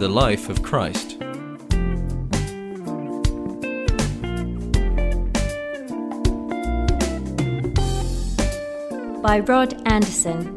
[0.00, 1.18] The Life of Christ.
[9.20, 10.56] by Rod Anderson.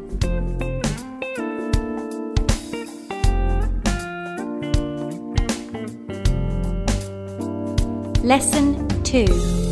[8.22, 9.63] Lesson 2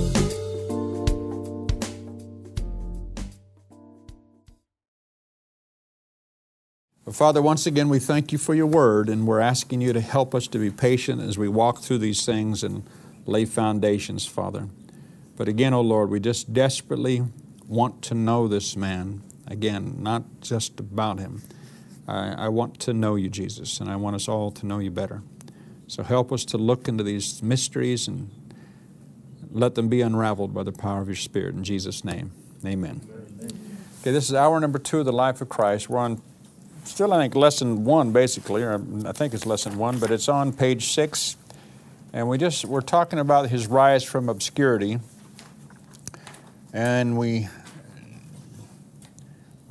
[7.22, 10.34] Father, once again, we thank you for your word, and we're asking you to help
[10.34, 12.82] us to be patient as we walk through these things and
[13.26, 14.66] lay foundations, Father.
[15.36, 17.22] But again, O oh Lord, we just desperately
[17.68, 19.22] want to know this man.
[19.46, 21.42] Again, not just about him.
[22.08, 24.90] I, I want to know you, Jesus, and I want us all to know you
[24.90, 25.22] better.
[25.86, 28.32] So help us to look into these mysteries and
[29.52, 31.54] let them be unraveled by the power of your Spirit.
[31.54, 32.32] In Jesus' name,
[32.66, 33.00] amen.
[34.00, 35.88] Okay, this is hour number two of the life of Christ.
[35.88, 36.20] We're on
[36.84, 40.52] still, I think, lesson one, basically, or I think it's lesson one, but it's on
[40.52, 41.36] page six.
[42.12, 44.98] And we just, we're talking about his rise from obscurity.
[46.72, 47.48] And we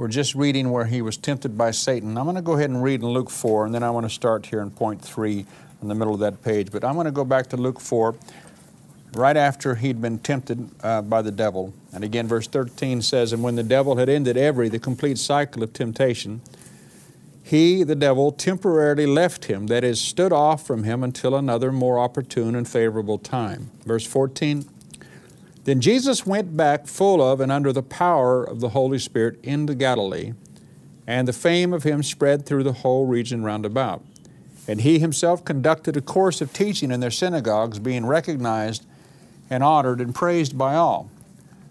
[0.02, 2.18] we're just reading where he was tempted by Satan.
[2.18, 4.10] I'm going to go ahead and read in Luke 4, and then I want to
[4.10, 5.46] start here in point 3
[5.84, 6.72] in the middle of that page.
[6.72, 8.16] But I'm going to go back to Luke 4,
[9.14, 11.76] right after he'd been tempted uh, by the devil.
[11.94, 15.62] And again, verse 13 says, And when the devil had ended every, the complete cycle
[15.62, 16.42] of temptation,
[17.52, 22.00] he, the devil, temporarily left him, that is, stood off from him until another more
[22.00, 23.70] opportune and favorable time.
[23.86, 24.64] Verse 14,
[25.66, 29.76] then Jesus went back full of and under the power of the Holy Spirit into
[29.76, 30.32] Galilee,
[31.06, 34.02] and the fame of him spread through the whole region round about.
[34.66, 38.86] And he himself conducted a course of teaching in their synagogues, being recognized
[39.50, 41.12] and honored and praised by all.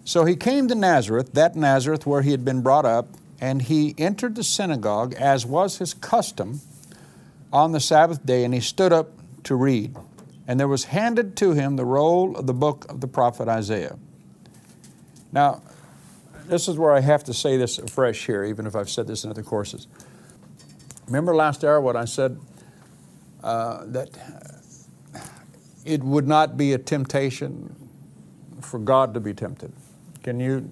[0.04, 3.08] So he came to Nazareth, that Nazareth where he had been brought up,
[3.40, 6.60] and he entered the synagogue, as was his custom,
[7.52, 9.10] on the Sabbath day, and he stood up
[9.44, 9.96] to read
[10.50, 13.96] and there was handed to him the roll of the book of the prophet Isaiah.
[15.30, 15.62] Now,
[16.46, 19.22] this is where I have to say this afresh here, even if I've said this
[19.22, 19.86] in other courses.
[21.06, 22.40] Remember last hour what I said
[23.44, 24.10] uh, that
[25.84, 27.88] it would not be a temptation
[28.60, 29.72] for God to be tempted.
[30.24, 30.68] Can you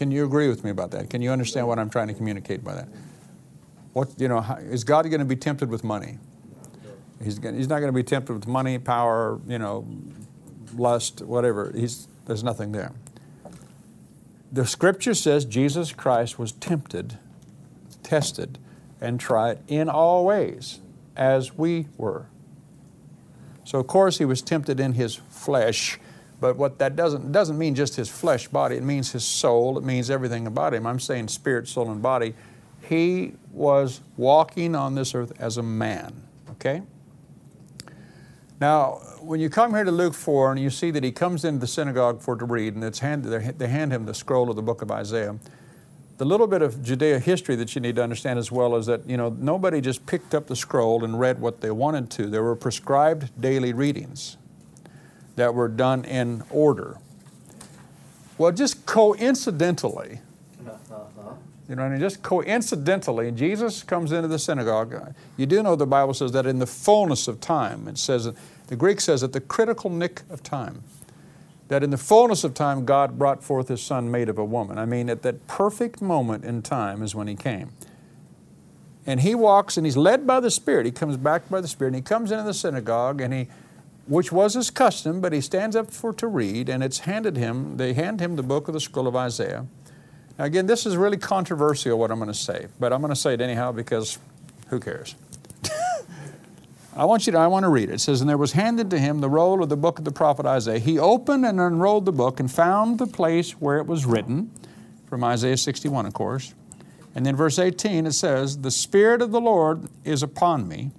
[0.00, 1.10] can you agree with me about that?
[1.10, 2.88] Can you understand what I'm trying to communicate by that?
[3.92, 6.16] What you know, is God going to be tempted with money?
[7.22, 9.86] He's, he's not going to be tempted with money, power, you know,
[10.74, 11.70] lust, whatever.
[11.76, 12.92] He's, there's nothing there.
[14.50, 17.18] The scripture says Jesus Christ was tempted,
[18.02, 18.58] tested,
[19.02, 20.80] and tried in all ways
[21.14, 22.24] as we were.
[23.64, 26.00] So, of course, he was tempted in his flesh,
[26.40, 29.84] but what that doesn't, doesn't mean just his flesh body, it means his soul, it
[29.84, 30.86] means everything about him.
[30.86, 32.34] I'm saying spirit, soul, and body.
[32.80, 36.82] He was walking on this earth as a man, okay?
[38.60, 41.60] Now, when you come here to Luke 4 and you see that he comes into
[41.60, 44.82] the synagogue for to read, and handed, they hand him the scroll of the book
[44.82, 45.38] of Isaiah,
[46.18, 49.08] the little bit of Judea history that you need to understand as well is that
[49.08, 52.26] you know nobody just picked up the scroll and read what they wanted to.
[52.26, 54.36] There were prescribed daily readings
[55.40, 56.98] that were done in order.
[58.36, 60.20] Well, just coincidentally,
[60.58, 60.78] you know,
[61.68, 62.00] what I mean.
[62.00, 65.14] just coincidentally, Jesus comes into the synagogue.
[65.38, 68.28] You do know the Bible says that in the fullness of time, it says,
[68.66, 70.82] the Greek says at the critical nick of time,
[71.68, 74.76] that in the fullness of time, God brought forth His Son made of a woman.
[74.76, 77.70] I mean, at that perfect moment in time is when He came.
[79.06, 80.84] And He walks and He's led by the Spirit.
[80.84, 83.48] He comes back by the Spirit and He comes into the synagogue and He,
[84.10, 87.76] which was His custom, but He stands up for to read and it's handed Him,
[87.76, 89.66] they hand Him the book of the scroll of Isaiah.
[90.38, 93.16] Now, again, this is really controversial what I'm going to say, but I'm going to
[93.16, 94.18] say it anyhow because
[94.68, 95.14] who cares?
[96.96, 97.94] I want you to, I want to read it.
[97.94, 100.12] It says, And there was handed to him the roll of the book of the
[100.12, 100.78] prophet Isaiah.
[100.78, 104.50] He opened and unrolled the book and found the place where it was written,
[105.10, 106.54] from Isaiah 61, of course.
[107.14, 110.92] And then verse 18, it says, The Spirit of the Lord is upon me,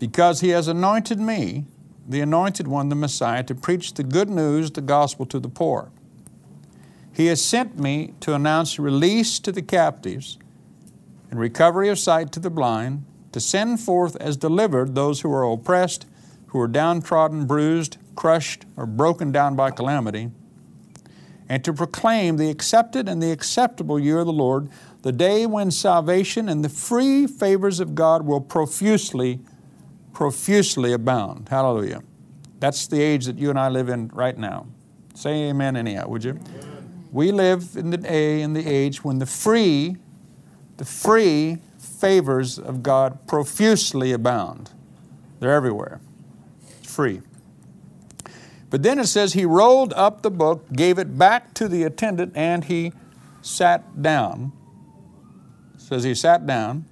[0.00, 1.64] because he has anointed me,
[2.08, 5.90] the anointed one, the Messiah, to preach the good news, the gospel to the poor.
[7.12, 10.38] He has sent me to announce release to the captives
[11.30, 15.50] and recovery of sight to the blind, to send forth as delivered those who are
[15.50, 16.06] oppressed,
[16.48, 20.30] who are downtrodden, bruised, crushed, or broken down by calamity,
[21.48, 24.68] and to proclaim the accepted and the acceptable year of the Lord,
[25.02, 29.40] the day when salvation and the free favors of God will profusely,
[30.22, 31.48] profusely abound.
[31.48, 32.00] Hallelujah.
[32.60, 34.68] That's the age that you and I live in right now.
[35.14, 36.38] Say amen anyhow, would you?
[37.10, 39.96] We live in the day in the age when the free
[40.82, 44.70] The free favors of God profusely abound.
[45.38, 46.00] They're everywhere.
[46.80, 47.20] It's free.
[48.70, 52.32] But then it says he rolled up the book, gave it back to the attendant,
[52.34, 52.92] and he
[53.42, 54.52] sat down.
[55.74, 56.86] It says he sat down.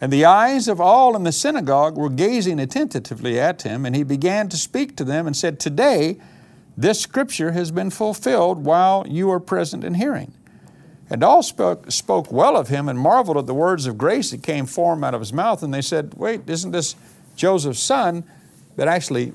[0.00, 4.02] And the eyes of all in the synagogue were gazing attentively at him, and he
[4.02, 6.18] began to speak to them and said, Today
[6.76, 10.34] this scripture has been fulfilled while you are present and hearing.
[11.08, 14.42] And all spoke, spoke well of him and marveled at the words of grace that
[14.42, 15.62] came forth out of his mouth.
[15.62, 16.96] And they said, Wait, isn't this
[17.36, 18.24] Joseph's son?
[18.76, 19.32] But actually,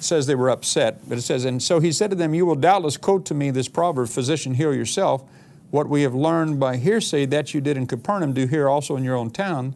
[0.00, 2.54] says they were upset, but it says, And so he said to them, You will
[2.54, 5.22] doubtless quote to me this proverb, Physician, heal yourself.
[5.70, 9.04] What we have learned by hearsay that you did in Capernaum, do here also in
[9.04, 9.74] your own town.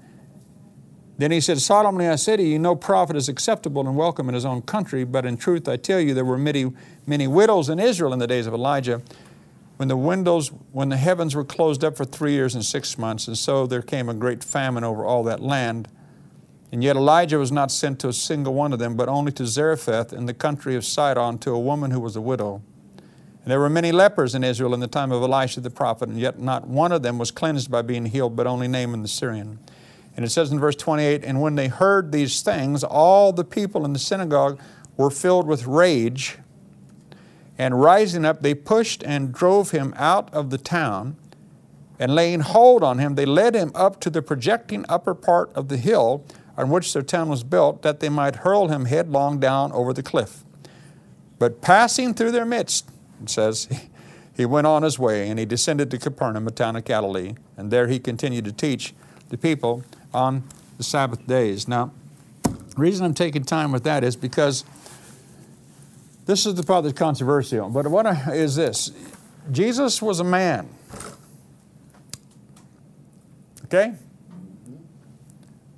[1.19, 4.35] Then he said, Solemnly I say to you, no prophet is acceptable and welcome in
[4.35, 6.73] his own country, but in truth I tell you, there were many,
[7.07, 9.01] many widows in Israel in the days of Elijah,
[9.79, 13.29] when the windows, when the heavens were closed up for three years and six months,
[13.29, 15.89] and so there came a great famine over all that land.
[16.73, 19.47] And yet Elijah was not sent to a single one of them, but only to
[19.47, 22.63] Zarephath in the country of Sidon to a woman who was a widow.
[23.45, 26.19] And there were many lepers in Israel in the time of Elisha the prophet, and
[26.19, 29.61] yet not one of them was cleansed by being healed, but only Naaman the Syrian.
[30.17, 33.85] And it says in verse 28 And when they heard these things, all the people
[33.85, 34.59] in the synagogue
[34.97, 36.39] were filled with rage.
[37.59, 41.17] And rising up, they pushed and drove him out of the town.
[41.99, 45.69] And laying hold on him, they led him up to the projecting upper part of
[45.69, 46.25] the hill
[46.57, 50.03] on which their town was built, that they might hurl him headlong down over the
[50.03, 50.45] cliff.
[51.39, 52.89] But passing through their midst,
[53.23, 53.69] it says,
[54.37, 57.71] he went on his way, and he descended to Capernaum, a town of Galilee, and
[57.71, 58.95] there he continued to teach
[59.31, 59.83] the people
[60.17, 60.43] on
[60.79, 61.69] the Sabbath days.
[61.69, 61.93] Now,
[62.43, 64.65] the reason I'm taking time with that is because
[66.25, 67.69] this is the part that's controversial.
[67.69, 68.91] But what I, is this?
[69.53, 70.69] Jesus was a man.
[73.67, 73.95] Okay?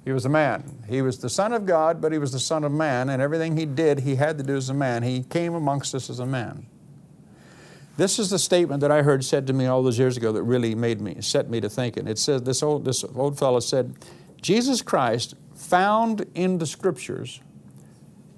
[0.05, 0.65] He was a man.
[0.89, 3.59] He was the Son of God, but he was the Son of man, and everything
[3.59, 5.03] he did, he had to do as a man.
[5.03, 6.67] He came amongst us as a man.
[7.99, 10.45] This is the statement that I heard said to me all those years ago that
[10.45, 12.07] really made me, set me to thinking.
[12.07, 13.95] It says, this old, this old fellow said,
[14.41, 17.41] Jesus Christ found in the scriptures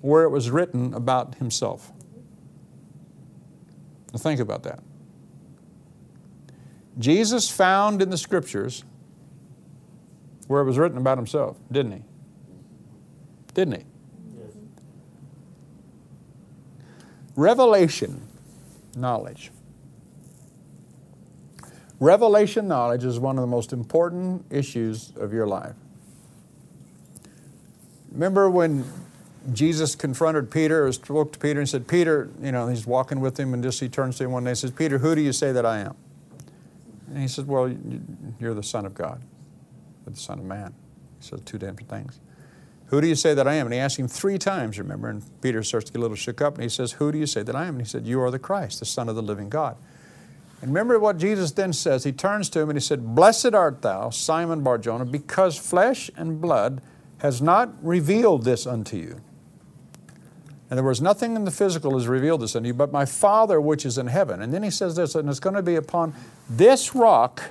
[0.01, 1.93] where it was written about himself.
[4.13, 4.81] Now think about that.
[6.99, 8.85] Jesus found in the scriptures
[10.49, 12.03] where it was written about himself, didn't he?
[13.55, 13.85] Didn't he?
[14.37, 14.51] Yes.
[17.37, 18.27] Revelation
[18.97, 19.51] knowledge.
[22.01, 25.77] Revelation knowledge is one of the most important issues of your life.
[28.13, 28.85] Remember when
[29.53, 33.39] Jesus confronted Peter or spoke to Peter and said, Peter, you know, he's walking with
[33.39, 35.33] him and just he turns to him one day and says, Peter, who do you
[35.33, 35.97] say that I am?
[37.09, 37.75] And he says, Well,
[38.39, 39.23] you're the Son of God
[40.11, 40.75] the Son of Man.
[41.21, 42.21] He says two different things.
[42.87, 43.67] Who do you say that I am?
[43.67, 45.09] And he asked him three times, remember?
[45.09, 47.27] And Peter starts to get a little shook up and he says, Who do you
[47.27, 47.77] say that I am?
[47.77, 49.77] And he said, You are the Christ, the Son of the living God.
[50.61, 52.05] And remember what Jesus then says.
[52.05, 56.41] He turns to him and he said, Blessed art thou, Simon Barjona, because flesh and
[56.41, 56.83] blood
[57.21, 59.21] has not revealed this unto you.
[60.71, 63.61] In other words, nothing in the physical has revealed this unto you, but my Father
[63.61, 64.41] which is in heaven.
[64.41, 66.15] And then he says this, and it's going to be upon
[66.49, 67.43] this rock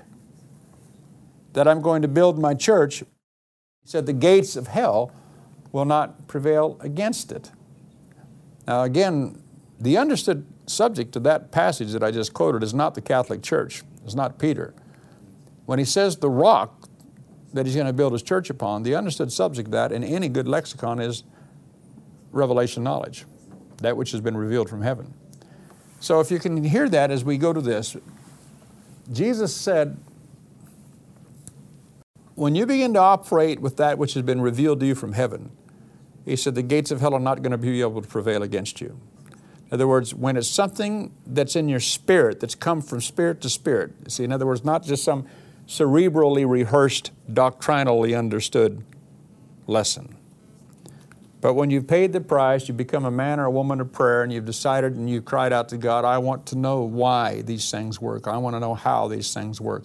[1.53, 3.05] that I'm going to build my church, he
[3.83, 5.11] said, the gates of hell
[5.71, 7.51] will not prevail against it.
[8.65, 9.41] Now, again,
[9.79, 13.83] the understood subject to that passage that I just quoted is not the Catholic Church,
[14.05, 14.73] it's not Peter.
[15.65, 16.78] When he says the rock
[17.53, 20.29] that he's going to build his church upon, the understood subject of that in any
[20.29, 21.23] good lexicon is
[22.31, 23.25] revelation knowledge,
[23.77, 25.13] that which has been revealed from heaven.
[25.99, 27.97] So if you can hear that as we go to this,
[29.11, 29.97] Jesus said,
[32.35, 35.51] when you begin to operate with that which has been revealed to you from heaven,
[36.25, 38.79] he said, the gates of hell are not going to be able to prevail against
[38.79, 38.99] you.
[39.69, 43.49] In other words, when it's something that's in your spirit, that's come from spirit to
[43.49, 45.27] spirit, see, in other words, not just some
[45.69, 48.83] cerebrally rehearsed, doctrinally understood
[49.67, 50.15] lesson.
[51.41, 54.23] But when you've paid the price, you become a man or a woman of prayer,
[54.23, 57.69] and you've decided and you've cried out to God, I want to know why these
[57.69, 58.27] things work.
[58.27, 59.83] I want to know how these things work.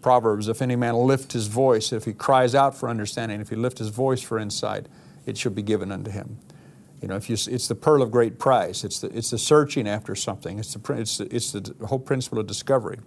[0.00, 3.56] Proverbs, if any man lift his voice, if he cries out for understanding, if he
[3.56, 4.86] lift his voice for insight,
[5.26, 6.38] it shall be given unto him.
[7.02, 8.84] You know, if you, it's the pearl of great price.
[8.84, 10.60] It's the, it's the searching after something.
[10.60, 13.00] It's the, it's, the, it's the whole principle of discovery.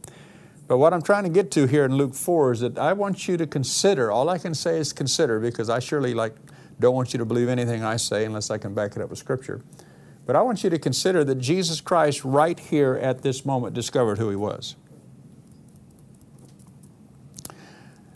[0.68, 3.28] But what I'm trying to get to here in Luke 4 is that I want
[3.28, 6.36] you to consider, all I can say is consider, because I surely like
[6.80, 9.20] don't want you to believe anything I say unless I can back it up with
[9.20, 9.62] Scripture.
[10.26, 14.18] But I want you to consider that Jesus Christ, right here at this moment, discovered
[14.18, 14.76] who He was.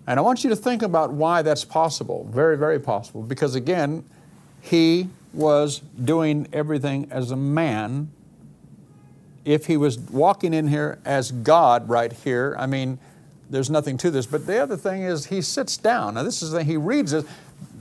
[0.07, 2.29] And I want you to think about why that's possible.
[2.31, 3.23] Very, very possible.
[3.23, 4.05] Because again,
[4.61, 8.09] he was doing everything as a man.
[9.47, 12.99] If he was walking in here as God right here, I mean,
[13.49, 14.25] there's nothing to this.
[14.25, 16.15] But the other thing is, he sits down.
[16.15, 17.25] Now, this is the, he reads it.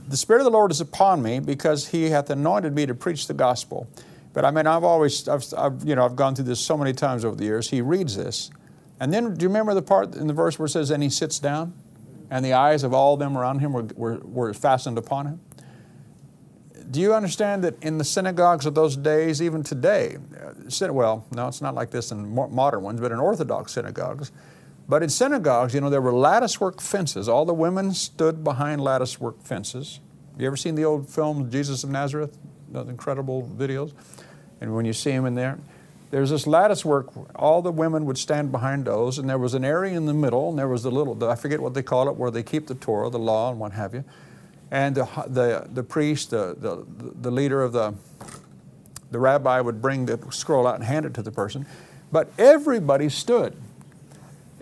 [0.07, 3.27] The Spirit of the Lord is upon me because he hath anointed me to preach
[3.27, 3.85] the gospel.
[4.31, 6.93] But I mean, I've always, I've, I've, you know, I've gone through this so many
[6.93, 7.69] times over the years.
[7.69, 8.49] He reads this.
[9.01, 11.09] And then, do you remember the part in the verse where it says, and he
[11.09, 11.73] sits down?
[12.31, 15.39] And the eyes of all them around him were, were, were fastened upon him?
[16.89, 21.47] Do you understand that in the synagogues of those days, even today, uh, well, no,
[21.47, 24.31] it's not like this in modern ones, but in Orthodox synagogues,
[24.87, 27.27] but in synagogues, you know, there were latticework fences.
[27.27, 29.99] All the women stood behind latticework fences.
[30.39, 32.37] You ever seen the old film Jesus of Nazareth?
[32.69, 33.93] Those incredible videos.
[34.61, 35.59] And when you see him in there,
[36.09, 37.09] there's this latticework.
[37.35, 40.49] All the women would stand behind those, and there was an area in the middle,
[40.49, 42.75] and there was the little, I forget what they call it, where they keep the
[42.75, 44.05] Torah, the law, and what have you.
[44.71, 46.85] And the, the, the priest, the, the,
[47.21, 47.93] the leader of the,
[49.11, 51.65] the rabbi would bring the scroll out and hand it to the person.
[52.11, 53.55] But everybody stood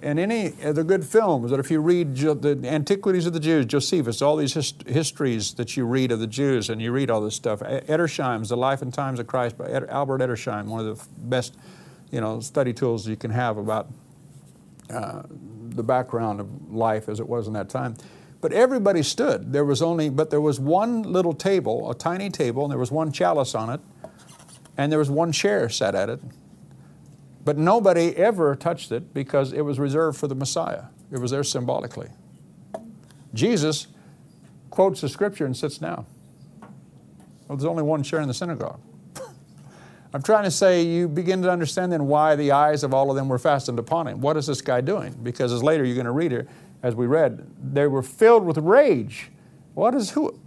[0.06, 3.66] and any of the good films that if you read the Antiquities of the Jews,
[3.66, 7.22] Josephus, all these hist- histories that you read of the Jews, and you read all
[7.22, 7.62] this stuff.
[7.62, 11.56] Edersheim's The Life and Times of Christ by Ed- Albert Edersheim, one of the best,
[12.12, 13.88] you know, study tools you can have about
[14.92, 15.24] uh,
[15.70, 17.96] the background of life as it was in that time.
[18.46, 19.54] But everybody stood.
[19.54, 22.92] There was only, but there was one little table, a tiny table, and there was
[22.92, 23.82] one chalice on it,
[24.78, 26.20] and there was one chair set at it,
[27.44, 30.84] but nobody ever touched it because it was reserved for the Messiah.
[31.12, 32.10] It was there symbolically.
[33.34, 33.88] Jesus
[34.70, 36.06] quotes the scripture and sits down.
[37.48, 38.80] Well, there's only one chair in the synagogue.
[40.14, 43.16] I'm trying to say you begin to understand then why the eyes of all of
[43.16, 44.22] them were fastened upon him.
[44.22, 45.18] What is this guy doing?
[45.24, 46.48] Because as later you're going to read it,
[46.84, 49.32] as we read, they were filled with rage.
[49.74, 50.40] What is who?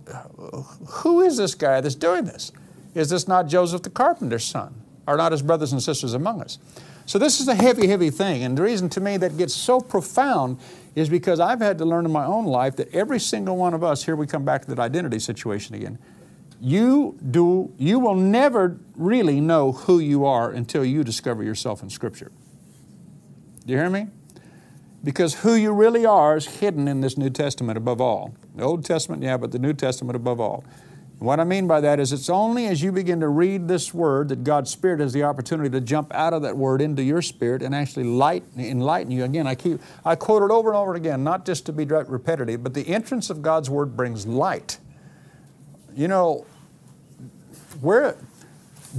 [0.88, 2.52] Who is this guy that's doing this?
[2.94, 4.74] Is this not Joseph the carpenter's son?
[5.06, 6.58] Are not his brothers and sisters among us?
[7.06, 8.42] So this is a heavy, heavy thing.
[8.42, 10.58] And the reason to me that gets so profound
[10.94, 13.82] is because I've had to learn in my own life that every single one of
[13.82, 15.98] us, here we come back to that identity situation again,
[16.60, 21.88] you do you will never really know who you are until you discover yourself in
[21.88, 22.32] Scripture.
[23.64, 24.08] Do you hear me?
[25.04, 28.34] Because who you really are is hidden in this New Testament above all.
[28.56, 30.64] The Old Testament, yeah, but the New Testament above all.
[31.18, 34.28] What I mean by that is it's only as you begin to read this word
[34.28, 37.60] that God's Spirit has the opportunity to jump out of that word into your spirit
[37.60, 39.24] and actually light, enlighten you.
[39.24, 42.62] Again, I keep I quote it over and over again, not just to be repetitive,
[42.62, 44.78] but the entrance of God's word brings light.
[45.96, 46.46] You know,
[47.80, 48.16] where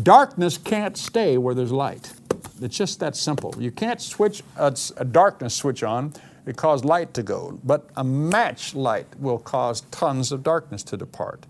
[0.03, 2.11] darkness can't stay where there's light.
[2.61, 3.53] It's just that simple.
[3.57, 6.13] You can't switch a, a darkness switch on
[6.45, 10.97] it cause light to go, but a match light will cause tons of darkness to
[10.97, 11.45] depart.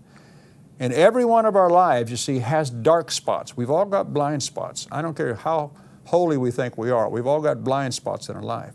[0.78, 3.56] And every one of our lives, you see, has dark spots.
[3.56, 4.86] We've all got blind spots.
[4.90, 5.72] I don't care how
[6.06, 8.74] holy we think we are, we've all got blind spots in our life.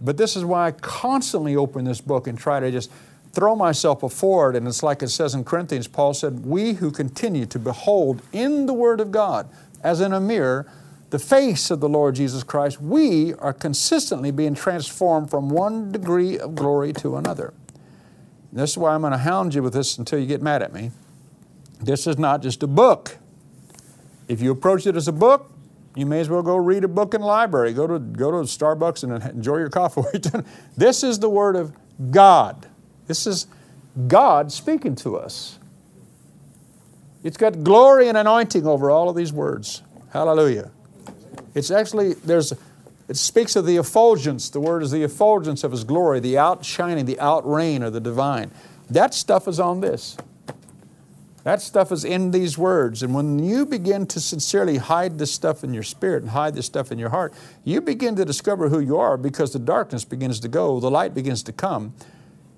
[0.00, 2.90] But this is why I constantly open this book and try to just
[3.32, 4.56] throw myself before it.
[4.56, 8.66] And it's like it says in Corinthians, Paul said, We who continue to behold in
[8.66, 9.48] the Word of God,
[9.82, 10.70] as in a mirror,
[11.10, 16.38] the face of the Lord Jesus Christ, we are consistently being transformed from one degree
[16.38, 17.54] of glory to another.
[18.52, 20.72] This is why I'm going to hound you with this until you get mad at
[20.72, 20.90] me.
[21.80, 23.18] This is not just a book.
[24.28, 25.52] If you approach it as a book,
[25.94, 27.72] you may as well go read a book in the library.
[27.72, 30.02] Go to, go to Starbucks and enjoy your coffee.
[30.76, 31.72] this is the Word of
[32.10, 32.66] God.
[33.06, 33.46] This is
[34.08, 35.58] God speaking to us.
[37.22, 39.82] It's got glory and anointing over all of these words.
[40.12, 40.70] Hallelujah.
[41.56, 42.52] It's actually, there's
[43.08, 44.50] it speaks of the effulgence.
[44.50, 48.50] The word is the effulgence of His glory, the outshining, the outrain of the divine.
[48.90, 50.18] That stuff is on this.
[51.44, 53.02] That stuff is in these words.
[53.02, 56.66] And when you begin to sincerely hide this stuff in your spirit and hide this
[56.66, 57.32] stuff in your heart,
[57.64, 61.14] you begin to discover who you are because the darkness begins to go, the light
[61.14, 61.94] begins to come,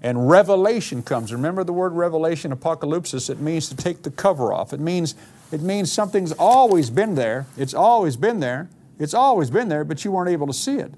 [0.02, 1.32] and revelation comes.
[1.32, 4.72] Remember the word revelation, apocalypsis, it means to take the cover off.
[4.72, 5.14] It means,
[5.52, 7.46] it means something's always been there.
[7.56, 8.70] It's always been there.
[8.98, 10.92] It's always been there, but you weren't able to see it.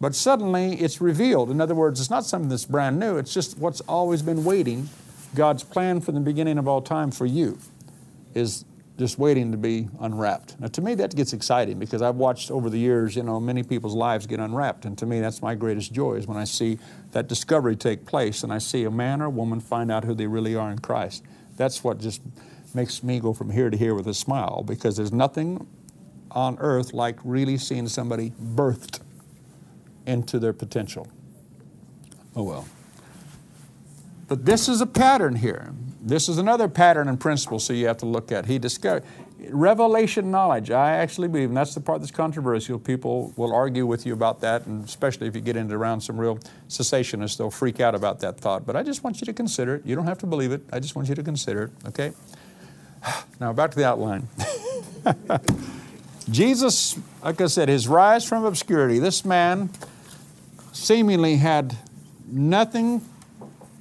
[0.00, 1.50] But suddenly it's revealed.
[1.50, 4.88] In other words, it's not something that's brand new, it's just what's always been waiting.
[5.34, 7.58] God's plan from the beginning of all time for you
[8.34, 8.64] is
[8.98, 10.58] just waiting to be unwrapped.
[10.58, 13.62] Now, to me, that gets exciting because I've watched over the years, you know, many
[13.62, 14.86] people's lives get unwrapped.
[14.86, 16.78] And to me, that's my greatest joy is when I see
[17.12, 20.14] that discovery take place and I see a man or a woman find out who
[20.14, 21.24] they really are in Christ.
[21.56, 22.22] That's what just
[22.74, 25.66] makes me go from here to here with a smile because there's nothing
[26.30, 29.00] on earth like really seeing somebody birthed
[30.06, 31.08] into their potential.
[32.34, 32.66] Oh well.
[34.28, 35.72] But this is a pattern here.
[36.02, 38.46] This is another pattern and principle, so you have to look at.
[38.46, 39.04] He discovered
[39.50, 40.70] revelation knowledge.
[40.70, 42.78] I actually believe, and that's the part that's controversial.
[42.78, 46.18] People will argue with you about that, and especially if you get into around some
[46.18, 48.66] real cessationists, they'll freak out about that thought.
[48.66, 49.86] But I just want you to consider it.
[49.86, 50.62] You don't have to believe it.
[50.72, 51.70] I just want you to consider it.
[51.88, 52.12] Okay.
[53.38, 54.28] Now back to the outline.
[56.30, 58.98] Jesus, like I said, his rise from obscurity.
[58.98, 59.70] This man
[60.72, 61.76] seemingly had
[62.26, 63.02] nothing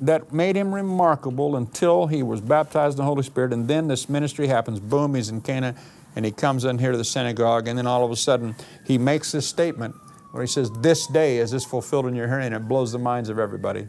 [0.01, 4.09] that made him remarkable until he was baptized in the Holy Spirit, and then this
[4.09, 4.79] ministry happens.
[4.79, 5.75] Boom, he's in Cana,
[6.15, 8.97] and he comes in here to the synagogue, and then all of a sudden he
[8.97, 9.95] makes this statement
[10.31, 12.99] where he says, This day is this fulfilled in your hearing, and it blows the
[12.99, 13.87] minds of everybody,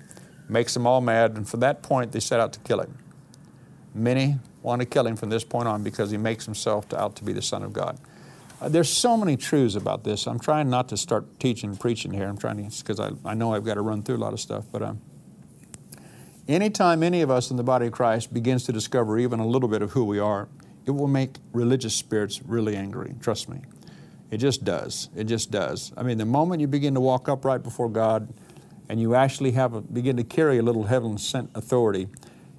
[0.49, 2.97] makes them all mad, and from that point they set out to kill him.
[3.95, 7.25] Many want to kill him from this point on because he makes himself out to
[7.25, 7.99] be the Son of God.
[8.59, 10.27] Uh, there's so many truths about this.
[10.27, 12.27] I'm trying not to start teaching and preaching here.
[12.27, 14.41] I'm trying to, because I, I know I've got to run through a lot of
[14.41, 15.01] stuff, but um,
[16.49, 19.69] anytime any of us in the body of Christ begins to discover even a little
[19.69, 20.49] bit of who we are,
[20.87, 23.15] it will make religious spirits really angry.
[23.21, 23.61] Trust me.
[24.31, 25.11] It just does.
[25.15, 25.93] It just does.
[25.97, 28.33] I mean, the moment you begin to walk upright before God
[28.89, 32.09] and you actually have a, begin to carry a little heaven sent authority,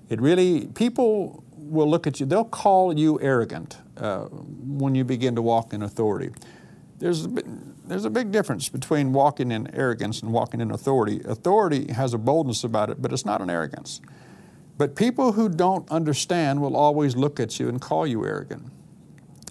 [0.10, 5.36] it really, people will look at you, they'll call you arrogant uh, when you begin
[5.36, 6.32] to walk in authority.
[7.00, 7.30] There's a,
[7.86, 11.22] there's a big difference between walking in arrogance and walking in authority.
[11.26, 14.02] Authority has a boldness about it, but it's not an arrogance.
[14.78, 18.72] But people who don't understand will always look at you and call you arrogant.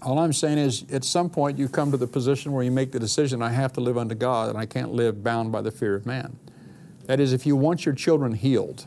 [0.01, 2.91] All I'm saying is, at some point, you come to the position where you make
[2.91, 5.71] the decision I have to live unto God and I can't live bound by the
[5.71, 6.37] fear of man.
[7.05, 8.85] That is, if you want your children healed,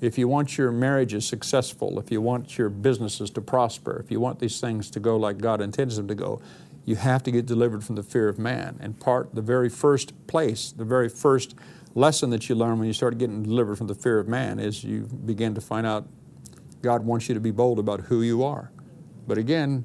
[0.00, 4.18] if you want your marriages successful, if you want your businesses to prosper, if you
[4.18, 6.40] want these things to go like God intends them to go,
[6.86, 8.78] you have to get delivered from the fear of man.
[8.80, 11.54] And part, the very first place, the very first
[11.94, 14.82] lesson that you learn when you start getting delivered from the fear of man is
[14.82, 16.06] you begin to find out
[16.82, 18.72] God wants you to be bold about who you are.
[19.26, 19.84] But again,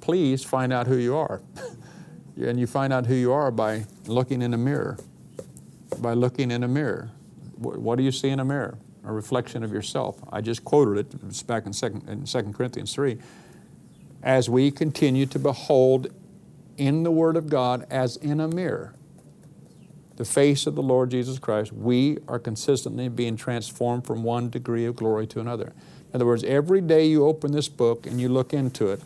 [0.00, 1.42] please find out who you are.
[2.36, 4.98] and you find out who you are by looking in a mirror.
[5.98, 7.10] By looking in a mirror.
[7.56, 8.78] What do you see in a mirror?
[9.04, 10.20] A reflection of yourself.
[10.30, 11.20] I just quoted it.
[11.28, 13.18] It's back in 2, in 2 Corinthians 3.
[14.22, 16.08] As we continue to behold
[16.76, 18.94] in the Word of God as in a mirror
[20.18, 24.84] the face of the Lord Jesus Christ, we are consistently being transformed from one degree
[24.84, 25.66] of glory to another.
[25.66, 29.00] In other words, every day you open this book and you look into it,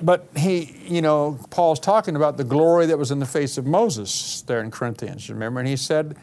[0.00, 3.66] but he, you know, Paul's talking about the glory that was in the face of
[3.66, 5.58] Moses there in Corinthians, remember?
[5.58, 6.16] And he said,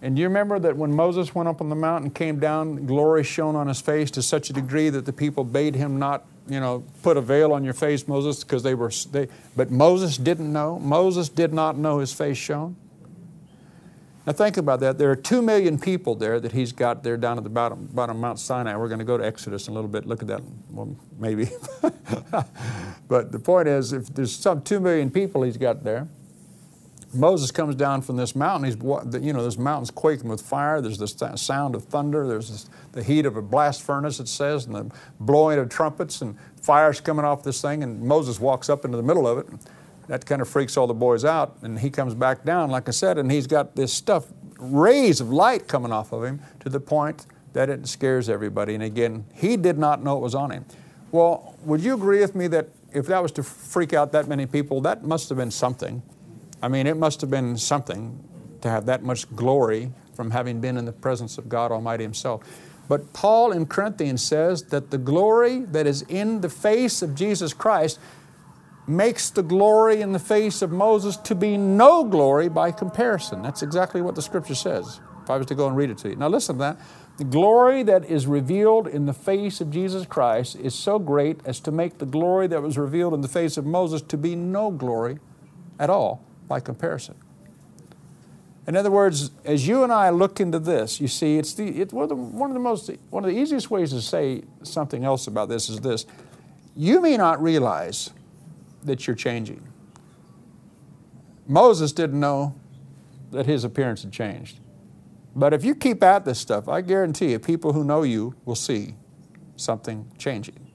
[0.00, 2.86] and do you remember that when Moses went up on the mountain, and came down,
[2.86, 6.24] glory shone on his face to such a degree that the people bade him not
[6.48, 10.16] you know, put a veil on your face, Moses, because they were, they, but Moses
[10.16, 10.78] didn't know.
[10.78, 12.76] Moses did not know his face shone.
[14.26, 14.98] Now think about that.
[14.98, 18.16] There are two million people there that he's got there down at the bottom, bottom
[18.16, 18.76] of Mount Sinai.
[18.76, 20.06] We're going to go to Exodus in a little bit.
[20.06, 20.42] Look at that.
[20.70, 21.48] Well, maybe.
[23.08, 26.08] but the point is, if there's some two million people he's got there,
[27.14, 28.64] Moses comes down from this mountain.
[28.64, 28.76] He's,
[29.22, 30.80] you know, this mountain's quaking with fire.
[30.80, 32.28] There's this sound of thunder.
[32.28, 36.20] There's this, the heat of a blast furnace, it says, and the blowing of trumpets,
[36.20, 37.82] and fire's coming off this thing.
[37.82, 39.46] And Moses walks up into the middle of it.
[40.08, 41.56] That kind of freaks all the boys out.
[41.62, 44.26] And he comes back down, like I said, and he's got this stuff,
[44.58, 48.74] rays of light coming off of him to the point that it scares everybody.
[48.74, 50.66] And again, he did not know it was on him.
[51.10, 54.44] Well, would you agree with me that if that was to freak out that many
[54.44, 56.02] people, that must have been something?
[56.62, 58.18] I mean, it must have been something
[58.62, 62.42] to have that much glory from having been in the presence of God Almighty Himself.
[62.88, 67.52] But Paul in Corinthians says that the glory that is in the face of Jesus
[67.52, 68.00] Christ
[68.86, 73.42] makes the glory in the face of Moses to be no glory by comparison.
[73.42, 76.08] That's exactly what the scripture says, if I was to go and read it to
[76.08, 76.16] you.
[76.16, 76.80] Now, listen to that.
[77.18, 81.60] The glory that is revealed in the face of Jesus Christ is so great as
[81.60, 84.70] to make the glory that was revealed in the face of Moses to be no
[84.70, 85.18] glory
[85.78, 87.14] at all by comparison.
[88.66, 91.92] In other words, as you and I look into this, you see, it's the, it,
[91.92, 95.04] one, of the, one of the most, one of the easiest ways to say something
[95.04, 96.04] else about this is this.
[96.76, 98.10] You may not realize
[98.84, 99.66] that you're changing.
[101.46, 102.54] Moses didn't know
[103.30, 104.60] that his appearance had changed.
[105.34, 108.54] But if you keep at this stuff, I guarantee you, people who know you will
[108.54, 108.96] see
[109.56, 110.67] something changing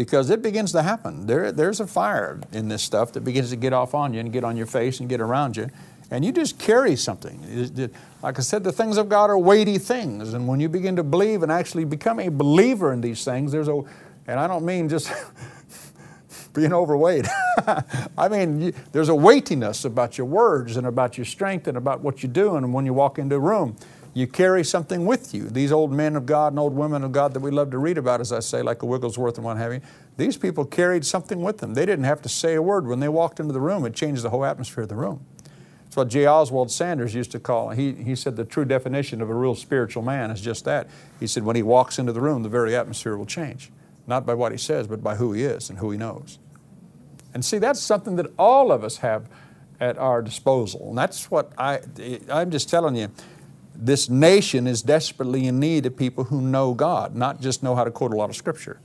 [0.00, 1.26] because it begins to happen.
[1.26, 4.32] There, there's a fire in this stuff that begins to get off on you and
[4.32, 5.68] get on your face and get around you.
[6.10, 7.90] And you just carry something.
[8.22, 10.32] Like I said, the things of God are weighty things.
[10.32, 13.68] And when you begin to believe and actually become a believer in these things, there's
[13.68, 13.82] a,
[14.26, 15.12] and I don't mean just
[16.54, 17.26] being overweight.
[18.16, 22.00] I mean, you, there's a weightiness about your words and about your strength and about
[22.00, 22.64] what you're doing.
[22.64, 23.76] And when you walk into a room,
[24.12, 25.48] you carry something with you.
[25.48, 27.96] These old men of God and old women of God that we love to read
[27.96, 29.80] about, as I say, like a Wigglesworth and what have you,
[30.16, 31.74] these people carried something with them.
[31.74, 32.86] They didn't have to say a word.
[32.86, 35.24] When they walked into the room, it changed the whole atmosphere of the room.
[35.84, 36.26] That's what J.
[36.26, 37.70] Oswald Sanders used to call.
[37.70, 40.88] He, he said the true definition of a real spiritual man is just that.
[41.18, 43.70] He said when he walks into the room, the very atmosphere will change.
[44.06, 46.38] Not by what he says, but by who he is and who he knows.
[47.32, 49.28] And see, that's something that all of us have
[49.80, 50.90] at our disposal.
[50.90, 51.80] And that's what I,
[52.28, 53.08] I'm just telling you,
[53.74, 57.84] this nation is desperately in need of people who know God, not just know how
[57.84, 58.80] to quote a lot of scripture.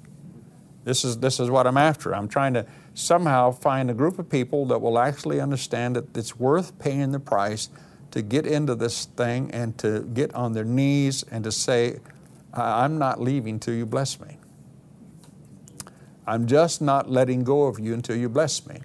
[0.85, 2.15] This is, this is what I'm after.
[2.15, 6.39] I'm trying to somehow find a group of people that will actually understand that it's
[6.39, 7.69] worth paying the price
[8.11, 11.97] to get into this thing and to get on their knees and to say,
[12.53, 14.37] I'm not leaving till you bless me.
[16.27, 18.79] I'm just not letting go of you until you bless me.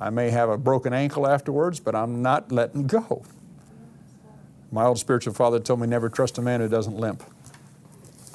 [0.00, 3.24] I may have a broken ankle afterwards, but I'm not letting go.
[4.72, 7.22] My old spiritual father told me never trust a man who doesn't limp.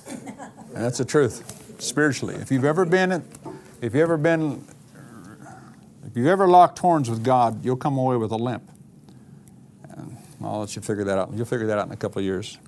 [0.07, 2.35] And that's the truth, spiritually.
[2.35, 3.25] If you've ever been, if
[3.81, 4.63] you've ever been,
[6.05, 8.69] if you've ever locked horns with God, you'll come away with a limp.
[9.89, 11.31] And I'll let you figure that out.
[11.33, 12.59] You'll figure that out in a couple of years.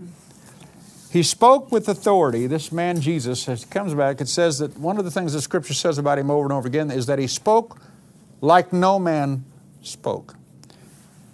[1.12, 2.47] He spoke with authority.
[2.47, 5.41] This man Jesus, as he comes back, it says that one of the things the
[5.41, 7.79] Scripture says about him over and over again is that he spoke
[8.41, 9.45] like no man
[9.84, 10.36] spoke.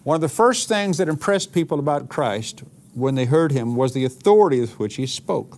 [0.06, 2.62] One of the first things that impressed people about Christ
[2.94, 5.58] when they heard him was the authority with which he spoke.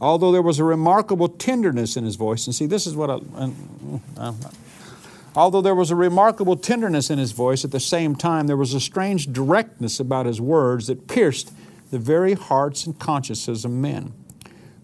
[0.00, 3.18] Although there was a remarkable tenderness in his voice, and see, this is what I.
[4.16, 4.34] Uh,
[5.34, 8.72] although there was a remarkable tenderness in his voice, at the same time there was
[8.72, 11.52] a strange directness about his words that pierced
[11.90, 14.12] the very hearts and consciences of men.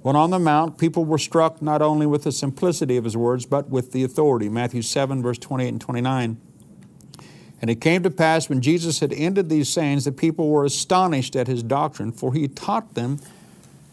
[0.01, 3.47] When on the Mount, people were struck not only with the simplicity of his words,
[3.47, 4.49] but with the authority.
[4.49, 6.41] Matthew 7, verse 28 and 29.
[7.63, 11.37] And it came to pass when Jesus had ended these sayings, that people were astonished
[11.37, 13.21] at his doctrine, for he taught them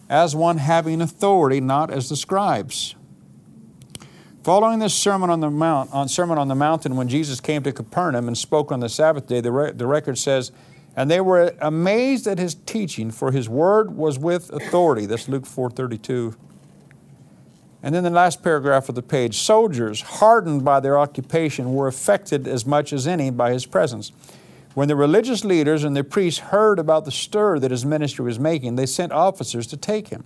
[0.10, 2.96] as one having authority, not as the scribes.
[4.44, 7.72] Following this sermon on the mount, on sermon on the mountain, when Jesus came to
[7.72, 10.52] Capernaum and spoke on the Sabbath day, the, re- the record says,
[10.96, 15.06] and they were amazed at his teaching, for his word was with authority.
[15.06, 16.36] That's Luke 4:32.
[17.82, 22.48] And then the last paragraph of the page soldiers, hardened by their occupation, were affected
[22.48, 24.12] as much as any by his presence.
[24.74, 28.40] When the religious leaders and the priests heard about the stir that his ministry was
[28.40, 30.24] making, they sent officers to take him.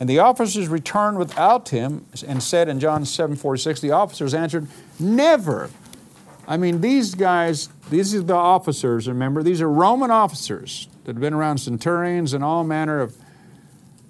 [0.00, 4.66] And the officers returned without him and said in John 7 46, the officers answered,
[4.98, 5.70] Never.
[6.48, 11.20] I mean, these guys, these are the officers, remember, these are Roman officers that have
[11.20, 13.16] been around centurions and all manner of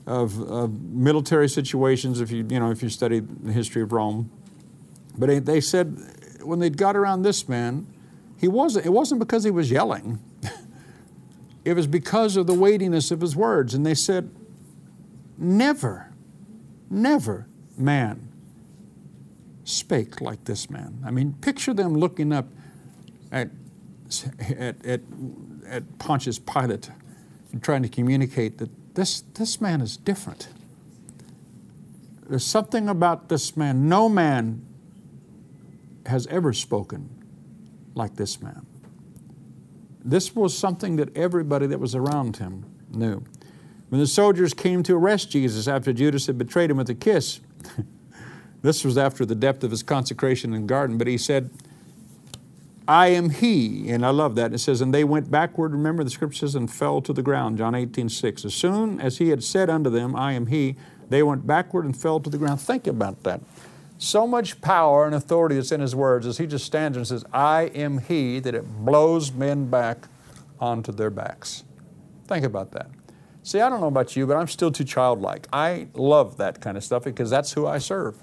[0.06, 4.30] of, of military situations if you, you know, if you study the history of Rome.
[5.16, 5.96] But they said
[6.42, 7.86] when they got around this man,
[8.38, 10.18] he wasn't, it wasn't because he was yelling.
[11.64, 13.74] it was because of the weightiness of his words.
[13.74, 14.30] And they said,
[15.36, 16.12] never,
[16.88, 18.28] never man
[19.64, 21.02] spake like this man.
[21.04, 22.48] I mean, picture them looking up
[23.30, 23.50] at,
[24.56, 25.00] at, at,
[25.66, 26.90] at Pontius Pilate
[27.52, 30.48] and trying to communicate that this, this man is different.
[32.28, 33.88] There's something about this man.
[33.88, 34.64] No man
[36.06, 37.08] has ever spoken
[37.94, 38.66] like this man.
[40.04, 43.22] This was something that everybody that was around him knew.
[43.88, 47.40] When the soldiers came to arrest Jesus after Judas had betrayed him with a kiss,
[48.62, 51.50] this was after the depth of his consecration in the garden, but he said,
[52.90, 53.88] I am he.
[53.88, 54.52] And I love that.
[54.52, 57.56] It says, and they went backward, remember the scripture says, and fell to the ground,
[57.56, 58.44] John 18, 6.
[58.44, 60.74] As soon as he had said unto them, I am he,
[61.08, 62.60] they went backward and fell to the ground.
[62.60, 63.42] Think about that.
[63.98, 67.24] So much power and authority that's in his words as he just stands and says,
[67.32, 70.08] I am he, that it blows men back
[70.58, 71.62] onto their backs.
[72.26, 72.90] Think about that.
[73.44, 75.46] See, I don't know about you, but I'm still too childlike.
[75.52, 78.16] I love that kind of stuff because that's who I serve.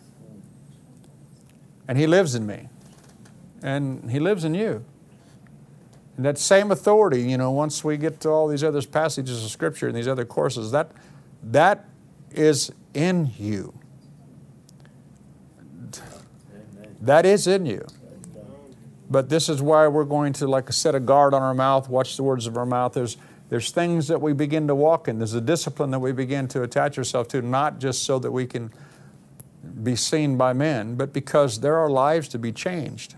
[1.88, 2.68] And he lives in me
[3.62, 4.86] and He lives in you.
[6.16, 9.52] And that same authority, you know, once we get to all these other passages of
[9.52, 10.92] Scripture and these other courses, that,
[11.44, 11.86] that
[12.32, 13.78] is in you.
[17.00, 17.86] That is in you.
[19.10, 22.18] But this is why we're going to, like, set a guard on our mouth, watch
[22.18, 22.94] the words of our mouth.
[22.94, 23.16] There's,
[23.50, 25.20] there's things that we begin to walk in.
[25.20, 28.46] There's a discipline that we begin to attach ourselves to, not just so that we
[28.46, 28.74] can
[29.84, 33.16] be seen by men, but because there are lives to be changed.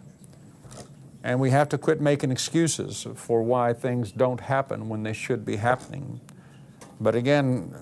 [1.24, 5.46] And we have to quit making excuses for why things don't happen when they should
[5.46, 6.22] be happening.
[7.00, 7.74] But again,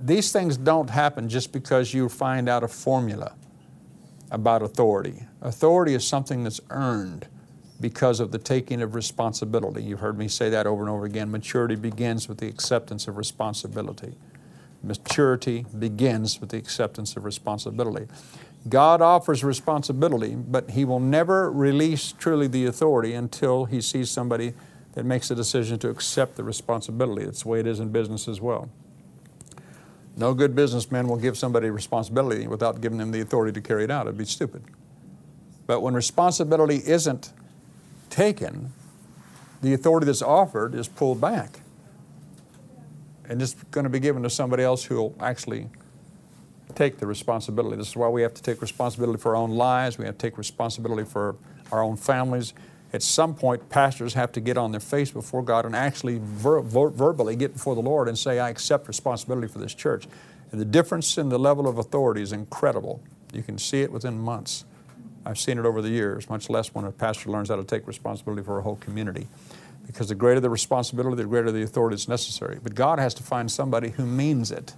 [0.00, 3.34] these things don't happen just because you find out a formula.
[4.30, 5.24] about authority.
[5.42, 7.28] Authority is something that's earned
[7.80, 9.82] because of the taking of responsibility.
[9.82, 11.30] You've heard me say that over and over again.
[11.30, 14.14] Maturity begins with the acceptance of responsibility.
[14.82, 18.06] Maturity begins with the acceptance of responsibility.
[18.68, 24.54] God offers responsibility, but He will never release truly the authority until He sees somebody
[24.94, 27.24] that makes a decision to accept the responsibility.
[27.24, 28.70] That's the way it is in business as well.
[30.16, 33.90] No good businessman will give somebody responsibility without giving them the authority to carry it
[33.90, 34.06] out.
[34.06, 34.62] It'd be stupid.
[35.66, 37.32] But when responsibility isn't
[38.10, 38.72] taken,
[39.60, 41.60] the authority that's offered is pulled back.
[43.28, 45.68] And it's going to be given to somebody else who will actually
[46.74, 47.76] take the responsibility.
[47.76, 49.98] This is why we have to take responsibility for our own lives.
[49.98, 51.36] We have to take responsibility for
[51.72, 52.54] our own families.
[52.92, 56.60] At some point, pastors have to get on their face before God and actually ver-
[56.60, 60.06] ver- verbally get before the Lord and say, I accept responsibility for this church.
[60.52, 63.02] And the difference in the level of authority is incredible.
[63.32, 64.64] You can see it within months.
[65.26, 67.88] I've seen it over the years, much less when a pastor learns how to take
[67.88, 69.26] responsibility for a whole community.
[69.86, 72.60] Because the greater the responsibility, the greater the authority is necessary.
[72.62, 74.74] But God has to find somebody who means it.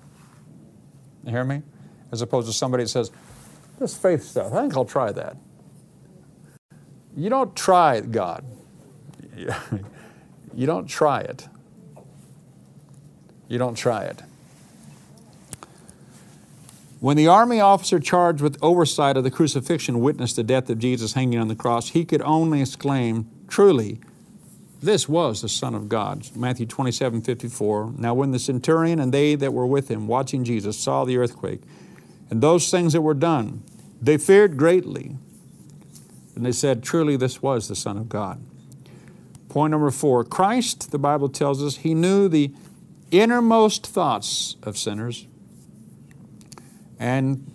[1.24, 1.62] You hear me?
[2.12, 3.10] As opposed to somebody that says,
[3.78, 5.36] this faith stuff, I think I'll try that.
[7.16, 8.44] You don't try God.
[10.54, 11.48] you don't try it.
[13.48, 14.22] You don't try it.
[17.00, 21.12] When the army officer charged with oversight of the crucifixion witnessed the death of Jesus
[21.12, 24.00] hanging on the cross, he could only exclaim, Truly,
[24.82, 26.28] this was the Son of God.
[26.34, 27.94] Matthew 27 54.
[27.98, 31.62] Now, when the centurion and they that were with him, watching Jesus, saw the earthquake
[32.30, 33.62] and those things that were done,
[34.00, 35.16] they feared greatly.
[36.34, 38.42] And they said, Truly, this was the Son of God.
[39.48, 42.52] Point number four Christ, the Bible tells us, he knew the
[43.10, 45.26] innermost thoughts of sinners
[46.98, 47.50] and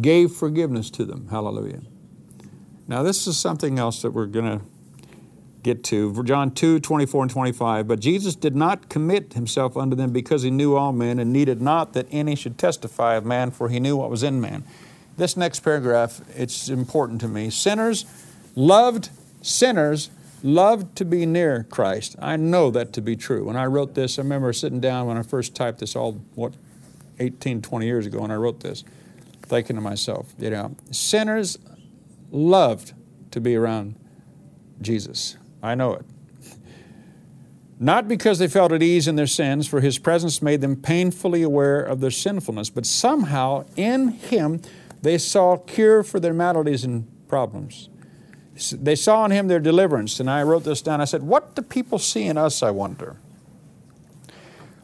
[0.00, 1.28] gave forgiveness to them.
[1.28, 1.82] Hallelujah.
[2.88, 4.64] Now, this is something else that we're going to
[5.66, 6.22] get to.
[6.22, 7.88] John 2 24 and 25.
[7.88, 11.60] But Jesus did not commit himself unto them because he knew all men and needed
[11.60, 14.64] not that any should testify of man, for he knew what was in man.
[15.16, 17.50] This next paragraph, it's important to me.
[17.50, 18.06] Sinners
[18.54, 19.10] loved
[19.42, 20.10] sinners
[20.42, 22.16] loved to be near Christ.
[22.20, 23.44] I know that to be true.
[23.44, 26.54] When I wrote this, I remember sitting down when I first typed this all, what,
[27.18, 28.84] 18, 20 years ago when I wrote this,
[29.42, 31.58] thinking to myself, you know, sinners
[32.30, 32.92] loved
[33.30, 33.96] to be around
[34.82, 35.36] Jesus.
[35.66, 36.04] I know it.
[37.78, 41.42] Not because they felt at ease in their sins, for his presence made them painfully
[41.42, 44.62] aware of their sinfulness, but somehow in him
[45.02, 47.90] they saw cure for their maladies and problems.
[48.72, 50.18] They saw in him their deliverance.
[50.20, 51.00] And I wrote this down.
[51.00, 53.16] I said, What do people see in us, I wonder?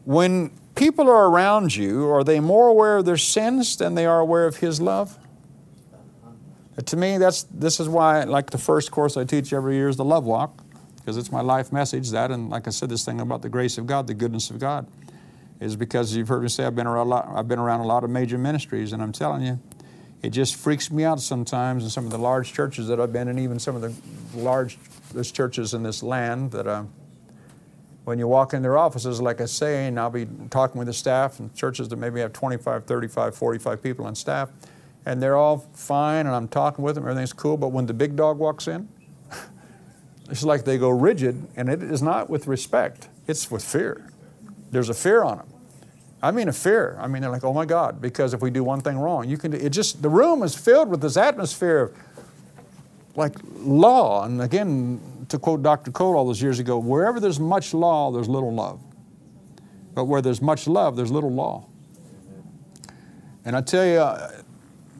[0.04, 4.20] When people are around you, are they more aware of their sins than they are
[4.20, 5.18] aware of his love?
[6.76, 9.88] Uh, to me, that's, this is why, like the first course I teach every year
[9.88, 10.61] is the love walk,
[11.02, 12.10] because it's my life message.
[12.10, 14.58] That, and like I said, this thing about the grace of God, the goodness of
[14.58, 14.86] God,
[15.60, 17.86] is because you've heard me say I've been around a lot, I've been around a
[17.86, 19.58] lot of major ministries, and I'm telling you,
[20.22, 23.26] it just freaks me out sometimes in some of the large churches that I've been
[23.26, 23.92] in, even some of the
[24.38, 24.78] large
[25.32, 26.84] churches in this land that uh,
[28.04, 30.92] when you walk in their offices, like I say, and I'll be talking with the
[30.92, 34.50] staff and churches that maybe have 25, 35, 45 people on staff,
[35.04, 38.14] and they're all fine, and I'm talking with them, everything's cool, but when the big
[38.14, 38.88] dog walks in,
[40.32, 44.10] it's like they go rigid, and it is not with respect, it's with fear.
[44.70, 45.48] There's a fear on them.
[46.22, 46.96] I mean a fear.
[47.00, 49.36] I mean they're like, oh my God, because if we do one thing wrong, you
[49.36, 49.52] can.
[49.52, 51.96] It just the room is filled with this atmosphere of
[53.14, 54.24] like law.
[54.24, 55.90] And again, to quote Dr.
[55.90, 58.80] Cole all those years ago, wherever there's much law, there's little love.
[59.94, 61.66] But where there's much love, there's little law.
[63.44, 64.41] And I tell you,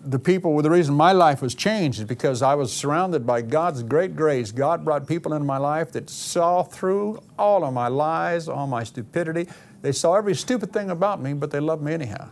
[0.05, 3.43] the people, well, the reason my life was changed is because I was surrounded by
[3.43, 4.51] God's great grace.
[4.51, 8.83] God brought people into my life that saw through all of my lies, all my
[8.83, 9.49] stupidity.
[9.83, 12.29] They saw every stupid thing about me, but they loved me anyhow.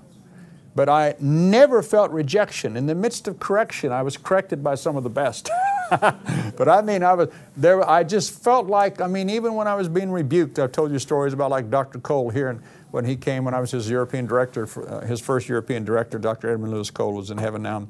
[0.75, 2.77] But I never felt rejection.
[2.77, 5.51] In the midst of correction, I was corrected by some of the best.
[5.91, 7.89] but I mean, I was there.
[7.89, 10.99] I just felt like, I mean, even when I was being rebuked, I've told you
[11.01, 11.99] stories about like Dr.
[11.99, 15.21] Cole here, and when he came when I was his European director, for, uh, his
[15.21, 16.51] first European director, Dr.
[16.51, 17.89] Edwin Louis Cole, was in heaven now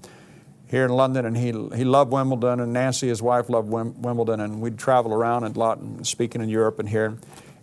[0.68, 4.60] here in London, and he, he loved Wimbledon, and Nancy, his wife, loved Wimbledon, and
[4.60, 7.18] we'd travel around a lot, and speaking in Europe and here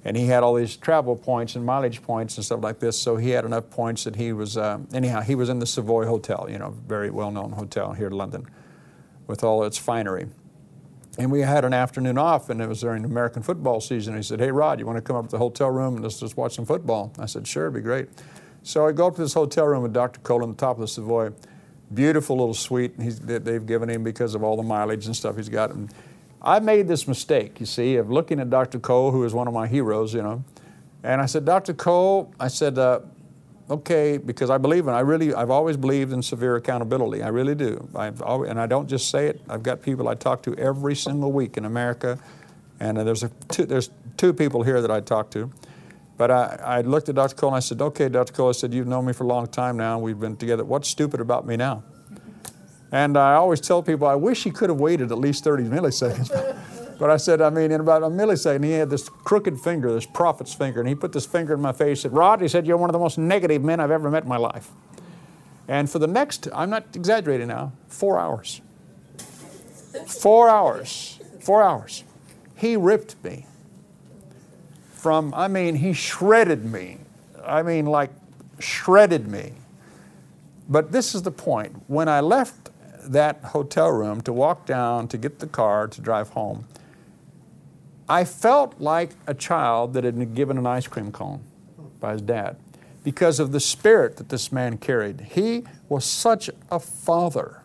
[0.08, 2.98] and he had all these travel points and mileage points and stuff like this.
[2.98, 6.06] So he had enough points that he was, uh, anyhow, he was in the Savoy
[6.06, 8.48] Hotel, you know, very well known hotel here in London
[9.28, 10.28] with all its finery.
[11.18, 14.16] And we had an afternoon off, and it was during American football season.
[14.16, 16.20] He said, Hey, Rod, you want to come up to the hotel room and let's
[16.20, 17.12] just watch some football?
[17.18, 18.10] I said, Sure, it'd be great.
[18.62, 20.20] So I go up to this hotel room with Dr.
[20.20, 21.32] Cole on the top of the Savoy.
[21.94, 22.94] beautiful little suite
[23.26, 25.72] that they've given him because of all the mileage and stuff he's got.
[25.72, 25.92] And
[26.42, 28.78] I made this mistake, you see, of looking at Dr.
[28.80, 30.44] Cole, who is one of my heroes, you know,
[31.04, 31.74] and I said, Dr.
[31.74, 33.00] Cole, I said, uh,
[33.70, 37.24] okay, because I believe in, I really, I've always believed in severe accountability.
[37.24, 37.88] I really do.
[37.96, 39.42] I've always, and I don't just say it.
[39.50, 42.20] I've got people I talk to every single week in America,
[42.80, 45.52] and there's a two, there's two people here that I talk to.
[46.18, 47.36] But I, I looked at Dr.
[47.36, 48.34] Cole and I said, okay, Dr.
[48.34, 50.00] Cole, I said, you've known me for a long time now.
[50.00, 50.66] We've been together.
[50.66, 51.84] What's stupid about me now?
[52.92, 56.58] And I always tell people, I wish he could have waited at least 30 milliseconds.
[57.00, 60.06] but I said, I mean, in about a millisecond, he had this crooked finger, this
[60.06, 62.02] prophet's finger, and he put this finger in my face.
[62.02, 64.30] Said, Rod, he said, you're one of the most negative men I've ever met in
[64.30, 64.70] my life.
[65.68, 68.62] And for the next, I'm not exaggerating now, four hours.
[70.06, 71.20] Four hours.
[71.40, 72.04] Four hours.
[72.56, 73.46] He ripped me
[74.94, 77.00] from, I mean, he shredded me.
[77.46, 78.10] I mean, like
[78.60, 79.54] shredded me.
[80.70, 81.84] But this is the point.
[81.88, 82.70] When I left
[83.04, 86.68] that hotel room to walk down to get the car to drive home,
[88.10, 91.42] I felt like a child that had been given an ice cream cone
[92.00, 92.58] by his dad
[93.04, 95.22] because of the spirit that this man carried.
[95.22, 97.64] He was such a father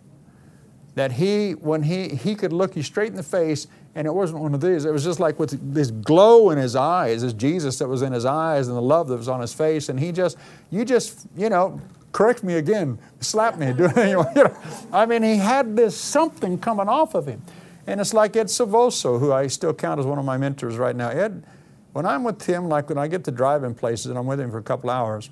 [0.95, 4.41] that he, when he, he could look you straight in the face and it wasn't
[4.41, 4.85] one of these.
[4.85, 8.13] It was just like with this glow in his eyes, this Jesus that was in
[8.13, 9.89] his eyes and the love that was on his face.
[9.89, 10.37] And he just,
[10.71, 11.81] you just, you know,
[12.13, 13.73] correct me again, slap me.
[13.73, 14.57] Do, you know,
[14.93, 17.43] I mean, he had this something coming off of him.
[17.87, 20.95] And it's like Ed Silvoso, who I still count as one of my mentors right
[20.95, 21.09] now.
[21.09, 21.45] Ed,
[21.93, 24.41] when I'm with him, like when I get to drive in places and I'm with
[24.41, 25.31] him for a couple hours,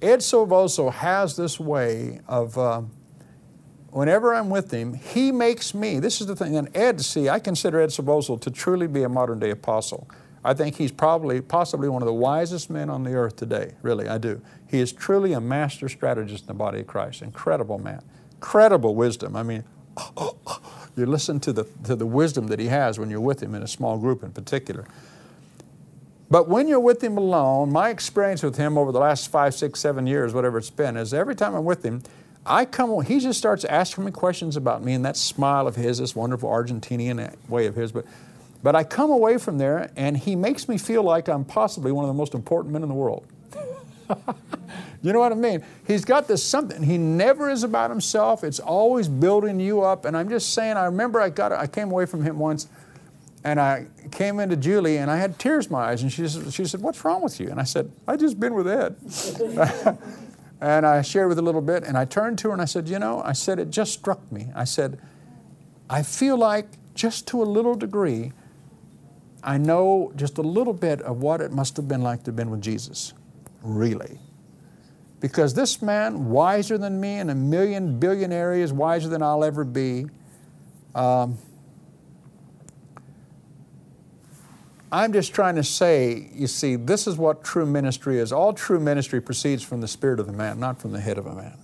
[0.00, 2.82] Ed Silvoso has this way of, uh,
[3.90, 7.38] whenever I'm with him, he makes me, this is the thing, and Ed, see, I
[7.38, 10.08] consider Ed Silvoso to truly be a modern day apostle.
[10.42, 14.08] I think he's probably, possibly one of the wisest men on the earth today, really,
[14.08, 14.40] I do.
[14.68, 17.20] He is truly a master strategist in the body of Christ.
[17.20, 18.02] Incredible man.
[18.36, 19.36] Incredible wisdom.
[19.36, 19.64] I mean,
[20.96, 23.62] you listen to the, to the wisdom that he has when you're with him in
[23.62, 24.84] a small group in particular.
[26.30, 29.80] But when you're with him alone, my experience with him over the last five, six,
[29.80, 32.02] seven years, whatever it's been, is every time I'm with him,
[32.46, 35.98] I come, he just starts asking me questions about me and that smile of his,
[35.98, 37.90] this wonderful Argentinian way of his.
[37.90, 38.06] But,
[38.62, 42.04] but I come away from there and he makes me feel like I'm possibly one
[42.04, 43.26] of the most important men in the world.
[45.02, 45.64] you know what I mean?
[45.86, 46.82] He's got this something.
[46.82, 48.44] He never is about himself.
[48.44, 50.04] It's always building you up.
[50.04, 52.68] And I'm just saying, I remember I got, I came away from him once
[53.42, 56.64] and I came into Julie and I had tears in my eyes and she, she
[56.64, 57.50] said, what's wrong with you?
[57.50, 58.96] And I said, I just been with Ed.
[60.60, 62.88] And I shared with a little bit, and I turned to her and I said,
[62.88, 64.48] You know, I said, it just struck me.
[64.54, 65.00] I said,
[65.88, 68.32] I feel like, just to a little degree,
[69.42, 72.36] I know just a little bit of what it must have been like to have
[72.36, 73.14] been with Jesus,
[73.62, 74.18] really.
[75.20, 79.64] Because this man, wiser than me in a million billion areas, wiser than I'll ever
[79.64, 80.06] be,
[80.94, 81.38] um,
[84.92, 88.32] I'm just trying to say, you see, this is what true ministry is.
[88.32, 91.26] All true ministry proceeds from the spirit of the man, not from the head of
[91.26, 91.56] a man.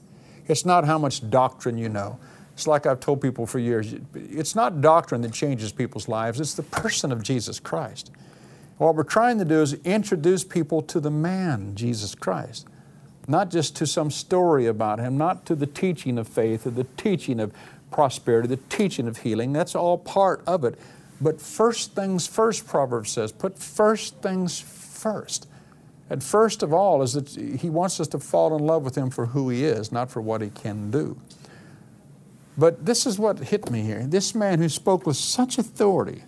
[0.47, 2.21] It's not how much doctrine you know.
[2.53, 6.55] It's like I've told people for years it's not doctrine that changes people's lives, it's
[6.55, 8.13] the person of Jesus Christ.
[8.79, 12.69] What we're trying to do is introduce people to the man, Jesus Christ,
[13.29, 16.87] not just to some story about him, not to the teaching of faith or the
[16.97, 17.53] teaching of
[17.91, 19.53] prosperity, the teaching of healing.
[19.53, 20.79] That's all part of it.
[21.21, 25.49] But first things first, Proverbs says, put first things first.
[26.09, 29.11] And first of all is that He wants us to fall in love with Him
[29.11, 31.17] for who He is, not for what He can do.
[32.57, 34.07] But this is what hit me here.
[34.07, 36.23] This man who spoke with such authority,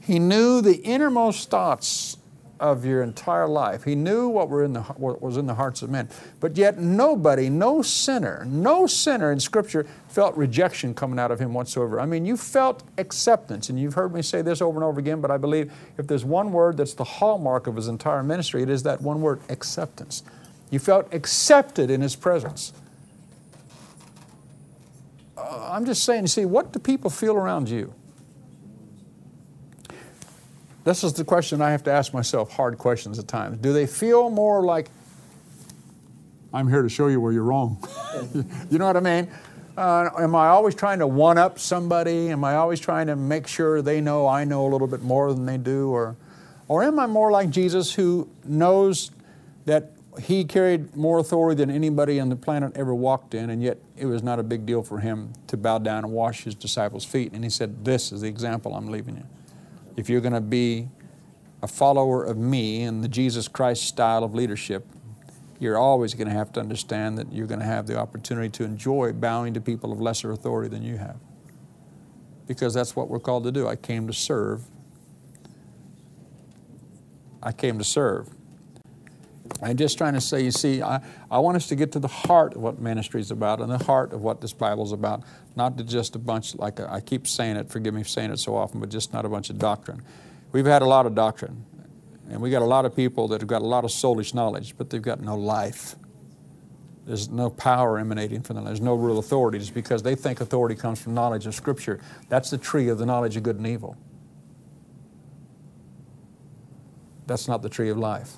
[0.00, 2.15] he knew the innermost thoughts
[2.58, 3.84] of your entire life.
[3.84, 6.08] He knew what, were in the, what was in the hearts of men.
[6.40, 11.52] But yet, nobody, no sinner, no sinner in Scripture felt rejection coming out of him
[11.52, 12.00] whatsoever.
[12.00, 13.68] I mean, you felt acceptance.
[13.68, 16.24] And you've heard me say this over and over again, but I believe if there's
[16.24, 20.22] one word that's the hallmark of his entire ministry, it is that one word acceptance.
[20.70, 22.72] You felt accepted in his presence.
[25.36, 27.92] Uh, I'm just saying, see, what do people feel around you?
[30.86, 33.58] This is the question I have to ask myself, hard questions at times.
[33.58, 34.88] Do they feel more like,
[36.54, 37.84] I'm here to show you where you're wrong?
[38.70, 39.28] you know what I mean?
[39.76, 42.28] Uh, am I always trying to one up somebody?
[42.28, 45.32] Am I always trying to make sure they know I know a little bit more
[45.32, 45.90] than they do?
[45.90, 46.14] Or,
[46.68, 49.10] or am I more like Jesus who knows
[49.64, 53.78] that he carried more authority than anybody on the planet ever walked in, and yet
[53.96, 57.04] it was not a big deal for him to bow down and wash his disciples'
[57.04, 57.32] feet?
[57.32, 59.24] And he said, This is the example I'm leaving you
[59.96, 60.88] if you're going to be
[61.62, 64.86] a follower of me and the Jesus Christ style of leadership,
[65.58, 68.64] you're always going to have to understand that you're going to have the opportunity to
[68.64, 71.16] enjoy bowing to people of lesser authority than you have.
[72.46, 73.66] Because that's what we're called to do.
[73.66, 74.64] I came to serve.
[77.42, 78.35] I came to serve.
[79.62, 82.08] I'm just trying to say, you see, I, I want us to get to the
[82.08, 85.22] heart of what ministry is about and the heart of what this Bible is about,
[85.56, 88.54] not just a bunch, like I keep saying it, forgive me for saying it so
[88.56, 90.02] often, but just not a bunch of doctrine.
[90.52, 91.64] We've had a lot of doctrine,
[92.30, 94.76] and we got a lot of people that have got a lot of soulish knowledge,
[94.76, 95.96] but they've got no life.
[97.06, 98.64] There's no power emanating from them.
[98.64, 102.00] There's no real authority just because they think authority comes from knowledge of Scripture.
[102.28, 103.96] That's the tree of the knowledge of good and evil.
[107.26, 108.36] That's not the tree of life.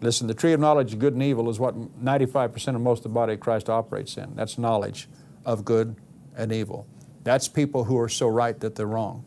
[0.00, 3.02] Listen, the tree of knowledge of good and evil is what 95% of most of
[3.04, 4.34] the body of Christ operates in.
[4.36, 5.08] That's knowledge
[5.44, 5.96] of good
[6.36, 6.86] and evil.
[7.24, 9.24] That's people who are so right that they're wrong.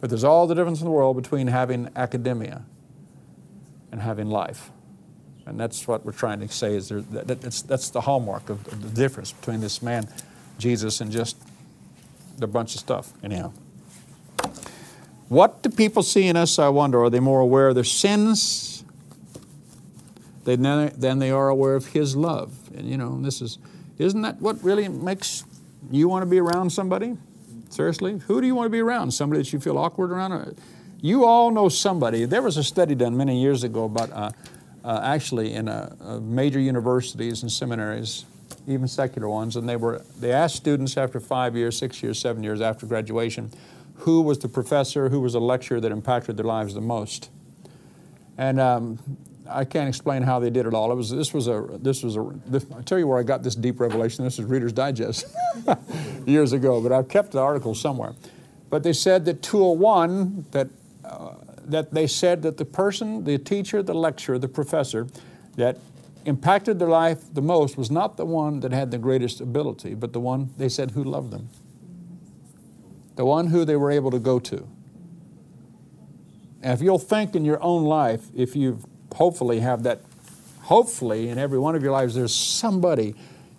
[0.00, 2.64] But there's all the difference in the world between having academia
[3.90, 4.70] and having life.
[5.44, 8.66] And that's what we're trying to say is there, that, that's, that's the hallmark of,
[8.68, 10.08] of the difference between this man,
[10.58, 11.36] Jesus, and just
[12.40, 13.12] a bunch of stuff.
[13.22, 13.52] Anyhow.
[15.28, 17.02] What do people see in us, I wonder?
[17.04, 18.82] Are they more aware of their sins
[20.44, 22.54] than they are aware of His love?
[22.74, 23.58] And you know, this is,
[23.98, 25.44] isn't that what really makes
[25.90, 27.16] you want to be around somebody?
[27.68, 28.18] Seriously?
[28.26, 29.12] Who do you want to be around?
[29.12, 30.58] Somebody that you feel awkward around?
[31.02, 32.24] You all know somebody.
[32.24, 34.30] There was a study done many years ago about uh,
[34.82, 38.24] uh, actually in uh, uh major universities and seminaries,
[38.66, 42.42] even secular ones, and they were they asked students after five years, six years, seven
[42.42, 43.50] years after graduation,
[43.98, 47.30] who was the professor, who was the lecturer that impacted their lives the most.
[48.36, 48.98] And um,
[49.50, 50.92] I can't explain how they did it all.
[50.92, 53.42] It was this was a this was a this, I tell you where I got
[53.42, 54.24] this deep revelation.
[54.24, 55.26] This is Reader's Digest
[56.26, 58.14] years ago, but I've kept the article somewhere.
[58.70, 60.68] But they said that 201 that
[61.04, 61.34] uh,
[61.64, 65.08] that they said that the person, the teacher, the lecturer, the professor
[65.56, 65.78] that
[66.24, 70.12] impacted their life the most was not the one that had the greatest ability, but
[70.12, 71.48] the one they said who loved them
[73.18, 74.64] the one who they were able to go to.
[76.62, 78.78] And if you'll think in your own life, if you
[79.12, 80.02] hopefully have that,
[80.62, 83.16] hopefully in every one of your lives, there's somebody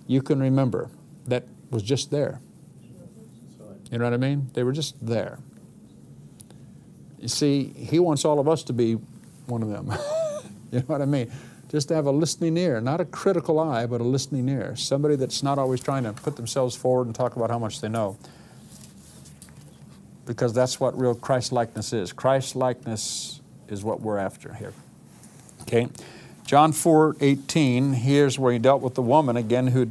[0.08, 0.90] you can remember
[1.28, 2.40] that was just there.
[3.92, 4.50] You know what I mean?
[4.54, 5.40] They were just there.
[7.20, 8.94] You see, He wants all of us to be
[9.48, 9.88] one of them.
[10.72, 11.30] you know what I mean?
[11.68, 14.78] Just to have a listening ear, not a critical eye, but a listening ear.
[14.78, 17.90] Somebody that's not always trying to put themselves forward and talk about how much they
[17.90, 18.18] know
[20.30, 22.14] because that's what real Christ likeness is.
[22.14, 24.74] Christ likeness is what we're after here.
[25.64, 25.88] Okay?
[26.46, 29.90] John 4 18, here's where he dealt with the woman again who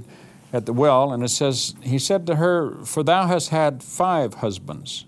[0.53, 4.35] at the well, and it says, He said to her, For thou hast had five
[4.35, 5.07] husbands,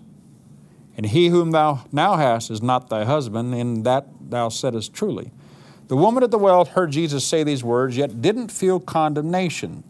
[0.97, 5.31] and he whom thou now hast is not thy husband, in that thou saidest truly.
[5.87, 9.85] The woman at the well heard Jesus say these words, yet didn't feel condemnation,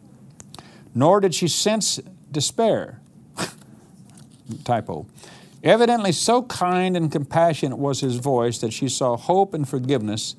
[0.94, 2.00] nor did she sense
[2.32, 3.02] despair.
[4.60, 5.06] Typo.
[5.64, 10.36] Evidently, so kind and compassionate was his voice that she saw hope and forgiveness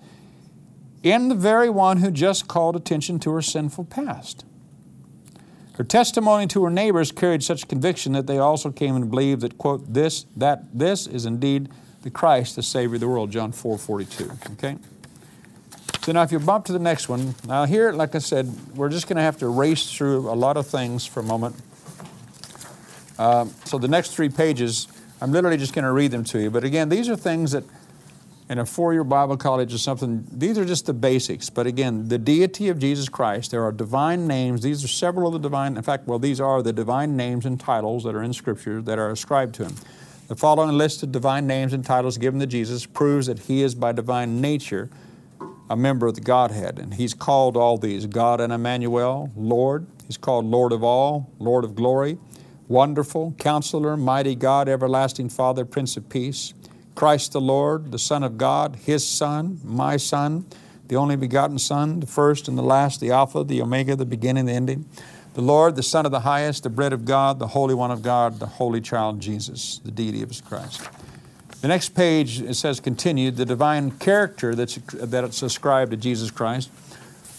[1.03, 4.45] in the very one who just called attention to her sinful past.
[5.75, 9.59] Her testimony to her neighbors carried such conviction that they also came and believed that,
[9.59, 11.69] quote, this, that this is indeed
[12.03, 14.31] the Christ, the Savior of the world, John 4 42.
[14.53, 14.77] Okay?
[16.03, 18.89] So now, if you bump to the next one, now here, like I said, we're
[18.89, 21.55] just going to have to race through a lot of things for a moment.
[23.19, 24.89] Uh, so the next three pages
[25.23, 26.51] I'm literally just going to read them to you.
[26.51, 27.63] But again, these are things that
[28.49, 31.49] in a four year Bible college or something, these are just the basics.
[31.49, 34.63] But again, the deity of Jesus Christ, there are divine names.
[34.63, 37.59] These are several of the divine, in fact, well, these are the divine names and
[37.61, 39.77] titles that are in Scripture that are ascribed to Him.
[40.27, 43.77] The following list of divine names and titles given to Jesus proves that He is
[43.77, 44.91] by divine nature
[45.71, 46.81] a member of the Godhead.
[46.81, 49.87] And He's called all these God and Emmanuel, Lord.
[50.09, 52.19] He's called Lord of all, Lord of glory.
[52.69, 56.55] Wonderful, Counselor, Mighty God, Everlasting Father, Prince of Peace,
[56.95, 60.47] Christ the Lord, the Son of God, His Son, my Son,
[60.89, 64.47] the only begotten Son, the first and the last, the Alpha, the Omega, the beginning,
[64.47, 64.85] the ending,
[65.35, 68.03] the Lord, the Son of the highest, the bread of God, the Holy One of
[68.03, 70.89] God, the Holy Child Jesus, the deity of His Christ.
[71.63, 76.71] The next page, it says continued, the divine character that's, that's ascribed to Jesus Christ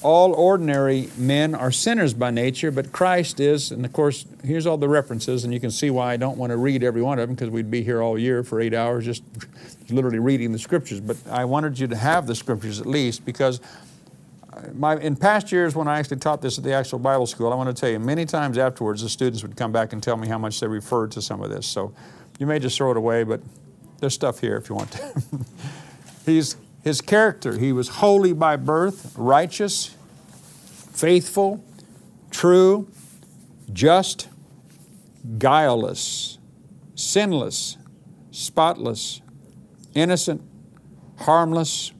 [0.03, 4.77] all ordinary men are sinners by nature, but Christ is, and of course, here's all
[4.77, 7.27] the references, and you can see why I don't want to read every one of
[7.27, 9.23] them because we'd be here all year for eight hours just
[9.89, 10.99] literally reading the scriptures.
[10.99, 13.61] But I wanted you to have the scriptures at least because
[14.51, 17.51] uh, my, in past years when I actually taught this at the actual Bible school,
[17.51, 20.17] I want to tell you, many times afterwards, the students would come back and tell
[20.17, 21.65] me how much they referred to some of this.
[21.65, 21.93] So
[22.39, 23.41] you may just throw it away, but
[23.99, 25.13] there's stuff here if you want to.
[26.25, 29.95] He's His character, he was holy by birth, righteous,
[30.91, 31.63] faithful,
[32.29, 32.89] true,
[33.71, 34.27] just,
[35.37, 36.37] guileless,
[36.95, 37.77] sinless,
[38.31, 39.21] spotless,
[39.93, 40.41] innocent,
[41.19, 41.93] harmless,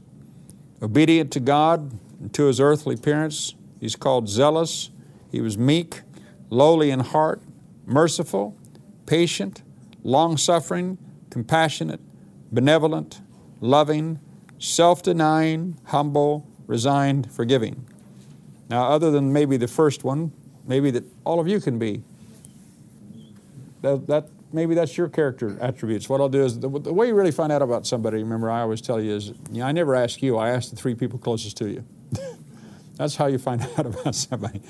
[0.82, 3.56] obedient to God and to his earthly parents.
[3.80, 4.90] He's called zealous.
[5.32, 6.02] He was meek,
[6.50, 7.42] lowly in heart,
[7.86, 8.58] merciful,
[9.06, 9.64] patient,
[10.04, 10.98] long suffering,
[11.30, 12.02] compassionate,
[12.52, 13.22] benevolent,
[13.62, 14.20] loving,
[14.64, 17.86] self denying, humble, resigned, forgiving.
[18.70, 20.32] Now, other than maybe the first one,
[20.66, 22.02] maybe that all of you can be.
[23.82, 26.08] That, that maybe that's your character attributes.
[26.08, 28.20] What I'll do is the, the, way you really find out about somebody.
[28.24, 30.38] Remember, I always tell you is you know, I never ask you.
[30.38, 31.84] I ask the three people closest to you.
[32.96, 34.62] that's how you find out about somebody.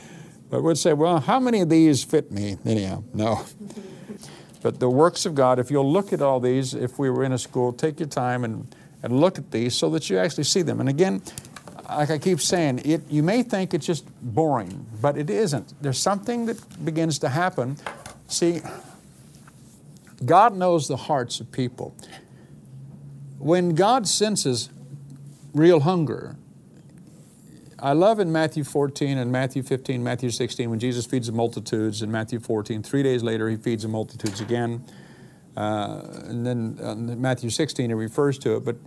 [0.50, 2.58] But we'd say, well, how many of these fit me?
[2.66, 3.46] Anyhow, no.
[4.64, 7.34] But the works of God, if you'll look at all these, if we were in
[7.34, 8.74] a school, take your time and,
[9.04, 10.80] and look at these so that you actually see them.
[10.80, 11.22] And again,
[11.90, 15.74] like I keep saying, it, you may think it's just boring, but it isn't.
[15.82, 17.78] There's something that begins to happen.
[18.28, 18.62] See,
[20.26, 21.96] God knows the hearts of people.
[23.38, 24.70] When God senses
[25.54, 26.38] real hunger,
[27.78, 32.02] I love in Matthew 14 and Matthew 15, Matthew 16, when Jesus feeds the multitudes.
[32.02, 34.86] In Matthew 14, three days later, he feeds the multitudes again.
[35.56, 38.66] Uh, and then uh, Matthew 16, he refers to it.
[38.66, 38.78] But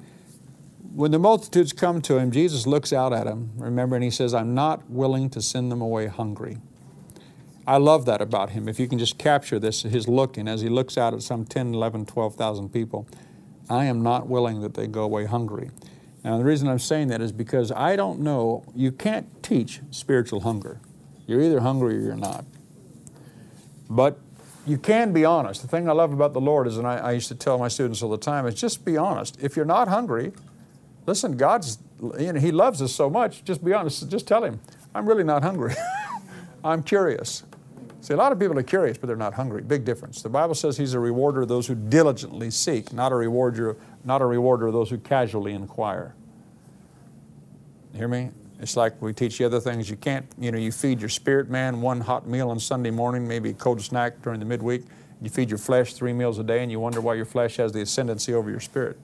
[0.95, 4.35] when the multitudes come to him, Jesus looks out at them, remember, and he says,
[4.35, 6.59] I'm not willing to send them away hungry.
[7.67, 8.69] I love that about him.
[8.69, 11.75] If you can just capture this, his looking as he looks out at some 10,
[11.75, 13.07] 11, 12,000 people,
[13.69, 15.71] I am not willing that they go away hungry.
[16.23, 20.41] Now, the reason I'm saying that is because I don't know, you can't teach spiritual
[20.41, 20.81] hunger.
[21.27, 22.45] You're either hungry or you're not.
[23.91, 24.19] But
[24.67, 25.63] you can be honest.
[25.63, 27.69] The thing I love about the Lord is, and I, I, used to tell my
[27.69, 29.39] students all the time, is just be honest.
[29.41, 30.33] If you're not hungry,
[31.07, 31.79] listen, God's,
[32.19, 34.09] you know, He loves us so much, just be honest.
[34.11, 34.61] Just tell Him,
[34.95, 35.75] I'm really not hungry.
[36.65, 37.45] I'm curious.
[38.01, 39.63] See, a lot of people are curious, but they're not hungry.
[39.63, 40.23] Big difference.
[40.23, 44.23] The Bible says He's a rewarder of those who diligently seek, not a rewarder not
[44.23, 46.15] a rewarder of those who casually inquire.
[47.93, 48.31] Hear me?
[48.59, 49.91] It's like we teach you other things.
[49.91, 53.29] You can't, you know, you feed your spirit man one hot meal on Sunday morning,
[53.29, 54.83] maybe a cold snack during the midweek.
[55.21, 57.73] You feed your flesh three meals a day, and you wonder why your flesh has
[57.73, 58.99] the ascendancy over your spirit.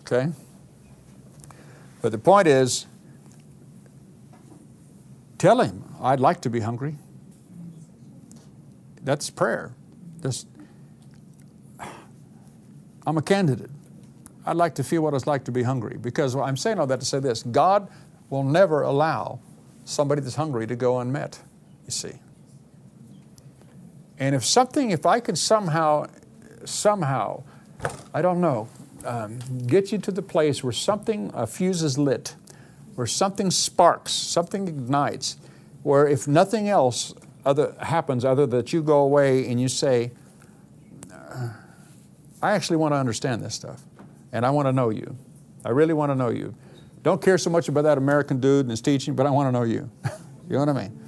[0.00, 0.28] Okay?
[2.00, 2.86] But the point is,
[5.36, 6.96] tell him, I'd like to be hungry.
[9.02, 9.74] That's prayer.
[10.22, 10.46] Just
[13.06, 13.70] I'm a candidate.
[14.48, 17.00] I'd like to feel what it's like to be hungry because I'm saying all that
[17.00, 17.88] to say this God
[18.30, 19.40] will never allow
[19.84, 21.40] somebody that's hungry to go unmet,
[21.84, 22.14] you see.
[24.18, 26.06] And if something, if I could somehow,
[26.64, 27.44] somehow,
[28.12, 28.68] I don't know,
[29.04, 32.34] um, get you to the place where something, a fuse is lit,
[32.94, 35.36] where something sparks, something ignites,
[35.82, 40.10] where if nothing else other, happens other that you go away and you say,
[42.42, 43.84] I actually want to understand this stuff,
[44.32, 45.16] and I want to know you.
[45.64, 46.54] I really want to know you.
[47.02, 49.52] Don't care so much about that American dude and his teaching, but I want to
[49.52, 49.90] know you.
[50.48, 51.00] you know what I mean?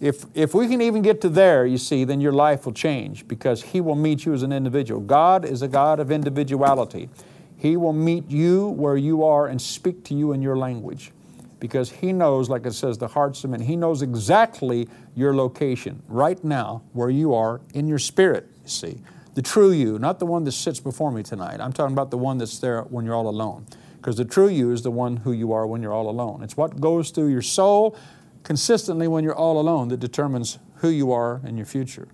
[0.00, 3.26] If, if we can even get to there, you see, then your life will change
[3.26, 5.00] because He will meet you as an individual.
[5.00, 7.08] God is a God of individuality.
[7.56, 11.12] He will meet you where you are and speak to you in your language
[11.58, 13.60] because He knows, like it says, the hearts of men.
[13.60, 19.00] He knows exactly your location right now where you are in your spirit, you see
[19.34, 21.60] the true you, not the one that sits before me tonight.
[21.60, 23.66] I'm talking about the one that's there when you're all alone.
[23.96, 26.42] Because the true you is the one who you are when you're all alone.
[26.42, 27.96] It's what goes through your soul
[28.42, 32.08] consistently when you're all alone that determines who you are in your future.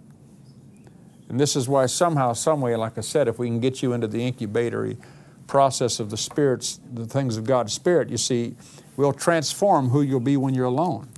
[1.28, 4.06] And this is why somehow, someway, like I said, if we can get you into
[4.06, 4.96] the incubatory
[5.46, 8.54] process of the spirits, the things of God's Spirit, you see,
[8.96, 11.08] we'll transform who you'll be when you're alone.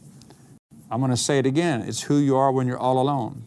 [0.90, 1.82] I'm going to say it again.
[1.82, 3.44] It's who you are when you're all alone.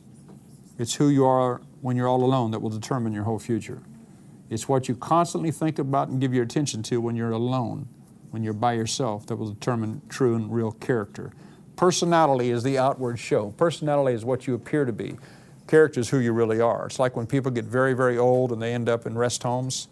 [0.77, 3.79] It's who you are when you're all alone that will determine your whole future.
[4.49, 7.87] It's what you constantly think about and give your attention to when you're alone,
[8.31, 11.31] when you're by yourself, that will determine true and real character.
[11.75, 13.51] Personality is the outward show.
[13.51, 15.15] Personality is what you appear to be.
[15.67, 16.87] Character is who you really are.
[16.87, 19.87] It's like when people get very, very old and they end up in rest homes.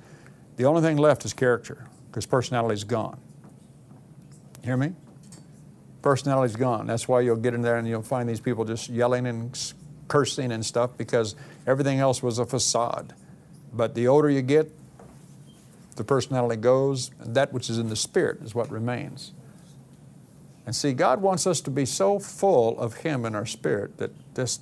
[0.56, 3.20] The only thing left is character because personality is gone.
[4.64, 4.94] Hear me?
[6.02, 6.88] Personality is gone.
[6.88, 9.56] That's why you'll get in there and you'll find these people just yelling and
[10.14, 11.36] cursing and stuff because
[11.66, 13.16] everything else was a facade.
[13.74, 14.72] But the older you get,
[15.96, 19.32] the personality goes, and that which is in the spirit is what remains.
[20.68, 24.12] And see, God wants us to be so full of Him in our spirit that
[24.36, 24.60] this,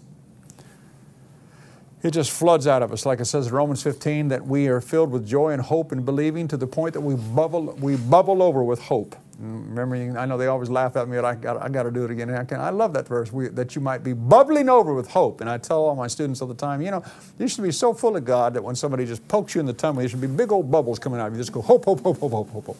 [2.01, 4.79] it just floods out of us, like it says in Romans 15, that we are
[4.79, 8.41] filled with joy and hope and believing to the point that we bubble, we bubble
[8.41, 9.17] over with hope.
[9.41, 12.05] Remember, I know they always laugh at me, but I got, I got to do
[12.05, 12.29] it again.
[12.29, 15.41] I, can, I love that verse, we, that you might be bubbling over with hope.
[15.41, 17.03] And I tell all my students all the time, you know,
[17.39, 19.73] you should be so full of God that when somebody just pokes you in the
[19.73, 21.39] tummy, there should be big old bubbles coming out of you.
[21.39, 22.77] Just go hope, hope, hope, hope, hope, hope, hope.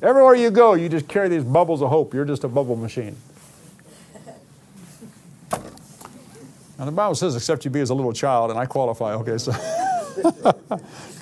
[0.00, 2.14] Everywhere you go, you just carry these bubbles of hope.
[2.14, 3.14] You're just a bubble machine.
[6.78, 9.36] Now, the Bible says, except you be as a little child, and I qualify, okay,
[9.36, 9.52] so.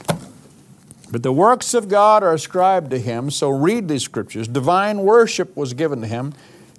[1.11, 4.47] but the works of God are ascribed to him, so read these scriptures.
[4.47, 6.33] Divine worship was given to him.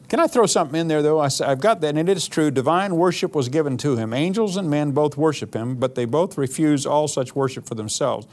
[0.08, 1.20] Can I throw something in there, though?
[1.20, 2.52] I say, I've got that, and it is true.
[2.52, 4.14] Divine worship was given to him.
[4.14, 8.28] Angels and men both worship him, but they both refuse all such worship for themselves.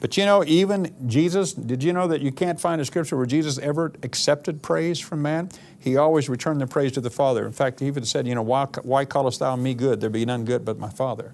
[0.00, 3.26] But you know, even Jesus, did you know that you can't find a scripture where
[3.26, 5.48] Jesus ever accepted praise from man?
[5.78, 7.46] He always returned the praise to the Father.
[7.46, 10.00] In fact, he even said, you know, why, why callest thou me good?
[10.00, 11.32] There be none good but my Father.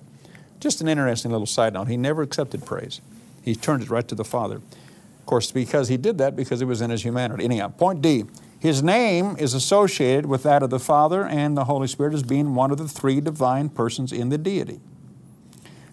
[0.61, 1.89] Just an interesting little side note.
[1.89, 3.01] He never accepted praise.
[3.43, 4.57] He turned it right to the Father.
[4.57, 7.45] Of course, because he did that because it was in his humanity.
[7.45, 8.25] Anyhow, point D.
[8.59, 12.55] His name is associated with that of the Father and the Holy Spirit as being
[12.55, 14.81] one of the three divine persons in the deity.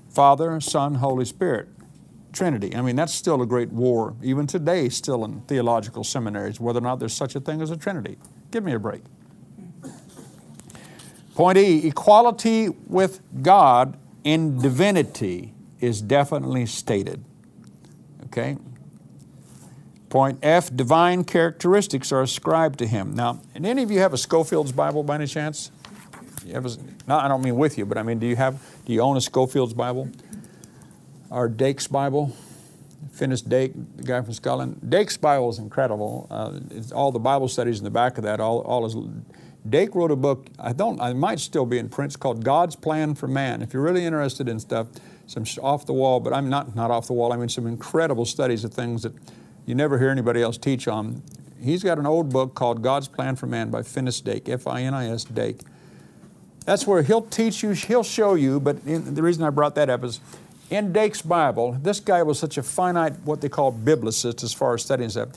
[0.10, 1.70] Father, Son, Holy Spirit.
[2.34, 2.76] Trinity.
[2.76, 6.82] I mean, that's still a great war, even today, still in theological seminaries, whether or
[6.82, 8.18] not there's such a thing as a Trinity.
[8.52, 9.02] Give me a break.
[11.34, 17.24] Point E equality with God in divinity is definitely stated.
[18.28, 18.57] Okay?
[20.09, 23.13] Point F divine characteristics are ascribed to him.
[23.13, 25.71] Now, and any of you have a Scofield's Bible by any chance?
[26.45, 26.78] You have a,
[27.09, 29.21] I don't mean with you, but I mean, do you have, do you own a
[29.21, 30.09] Scofield's Bible?
[31.32, 32.36] our Dake's Bible.
[33.11, 34.80] Finis Dake, the guy from Scotland.
[34.88, 36.28] Dake's Bible is incredible.
[36.30, 36.59] Uh,
[36.93, 38.95] all the Bible studies in the back of that, all, all his,
[39.67, 42.75] Dake wrote a book, I don't, I might still be in print, it's called God's
[42.75, 43.61] Plan for Man.
[43.63, 44.88] If you're really interested in stuff,
[45.28, 48.25] some off the wall, but I'm not, not off the wall, I mean some incredible
[48.25, 49.13] studies of things that
[49.65, 51.21] you never hear anybody else teach on.
[51.61, 55.59] He's got an old book called God's Plan for Man by Finis Dake, F-I-N-I-S Dake.
[56.65, 59.89] That's where he'll teach you, he'll show you, but in, the reason I brought that
[59.89, 60.19] up is
[60.69, 64.73] in Dake's Bible, this guy was such a finite, what they call biblicist as far
[64.73, 65.30] as studying stuff.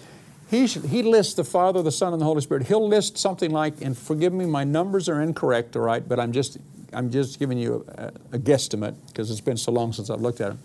[0.51, 2.67] He, he lists the Father, the Son, and the Holy Spirit.
[2.67, 6.33] He'll list something like, and forgive me, my numbers are incorrect, all right, but I'm
[6.33, 6.59] just,
[6.93, 10.41] I'm just giving you a, a guesstimate because it's been so long since I've looked
[10.41, 10.59] at it.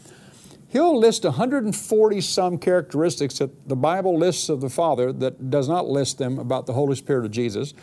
[0.69, 5.87] He'll list 140 some characteristics that the Bible lists of the Father that does not
[5.87, 7.73] list them about the Holy Spirit of Jesus.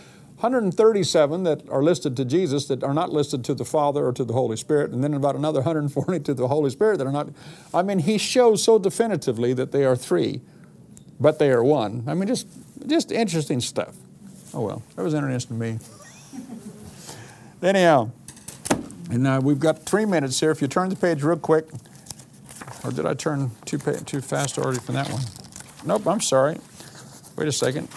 [0.43, 4.24] 137 that are listed to Jesus that are not listed to the Father or to
[4.24, 7.28] the Holy Spirit, and then about another 140 to the Holy Spirit that are not.
[7.72, 10.40] I mean, he shows so definitively that they are three,
[11.20, 12.03] but they are one.
[12.09, 12.49] I mean, just,
[12.86, 13.95] just interesting stuff.
[14.53, 15.78] Oh well, that was interesting to me.
[17.62, 18.11] Anyhow,
[19.13, 20.51] and uh, we've got three minutes here.
[20.51, 21.69] If you turn the page real quick,
[22.83, 25.23] or did I turn too, too fast already from that one?
[25.85, 26.59] Nope, I'm sorry.
[27.37, 27.89] Wait a second.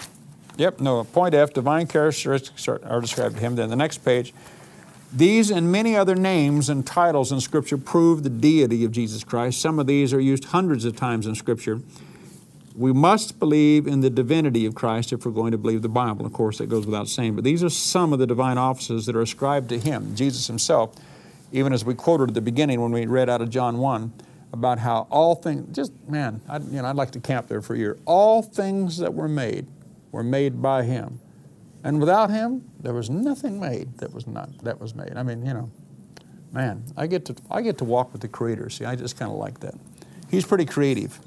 [0.57, 1.05] Yep, no.
[1.05, 3.55] Point F, divine characteristics are, are described to him.
[3.55, 4.33] Then the next page.
[5.13, 9.61] These and many other names and titles in Scripture prove the deity of Jesus Christ.
[9.61, 11.79] Some of these are used hundreds of times in Scripture.
[12.75, 16.25] We must believe in the divinity of Christ if we're going to believe the Bible.
[16.25, 17.35] Of course, that goes without saying.
[17.35, 20.93] But these are some of the divine offices that are ascribed to Him, Jesus Himself.
[21.53, 24.11] Even as we quoted at the beginning when we read out of John 1
[24.51, 27.75] about how all things, just man, I, you know, I'd like to camp there for
[27.75, 27.97] a year.
[28.05, 29.67] All things that were made
[30.11, 31.19] were made by him.
[31.83, 35.15] And without him, there was nothing made that was not that was made.
[35.15, 35.69] I mean, you know,
[36.51, 38.69] man, I get to I get to walk with the creator.
[38.69, 39.75] See, I just kind of like that.
[40.31, 41.19] He's pretty creative.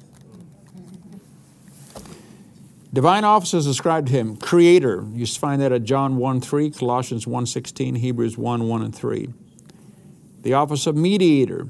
[2.93, 4.37] Divine offices ascribed to him.
[4.37, 5.05] Creator.
[5.13, 9.29] You find that at John 1 3, Colossians 1 16, Hebrews 1 1 and 3.
[10.43, 11.69] The office of mediator.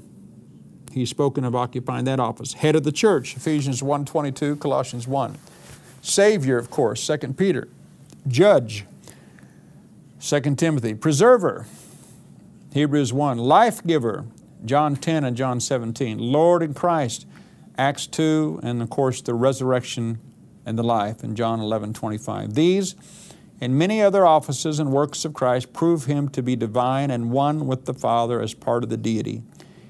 [0.92, 2.54] He's spoken of occupying that office.
[2.54, 5.36] Head of the church, Ephesians 1 22, Colossians 1.
[6.02, 7.68] Savior, of course, 2 Peter.
[8.26, 8.84] Judge,
[10.20, 10.94] 2 Timothy.
[10.94, 11.66] Preserver,
[12.72, 13.38] Hebrews 1.
[13.38, 14.24] Life giver,
[14.64, 16.18] John 10 and John 17.
[16.18, 17.26] Lord in Christ,
[17.76, 20.20] Acts 2, and of course the resurrection
[20.68, 22.54] and the life in John 11 25.
[22.54, 22.94] These
[23.60, 27.66] and many other offices and works of Christ prove him to be divine and one
[27.66, 29.42] with the Father as part of the deity.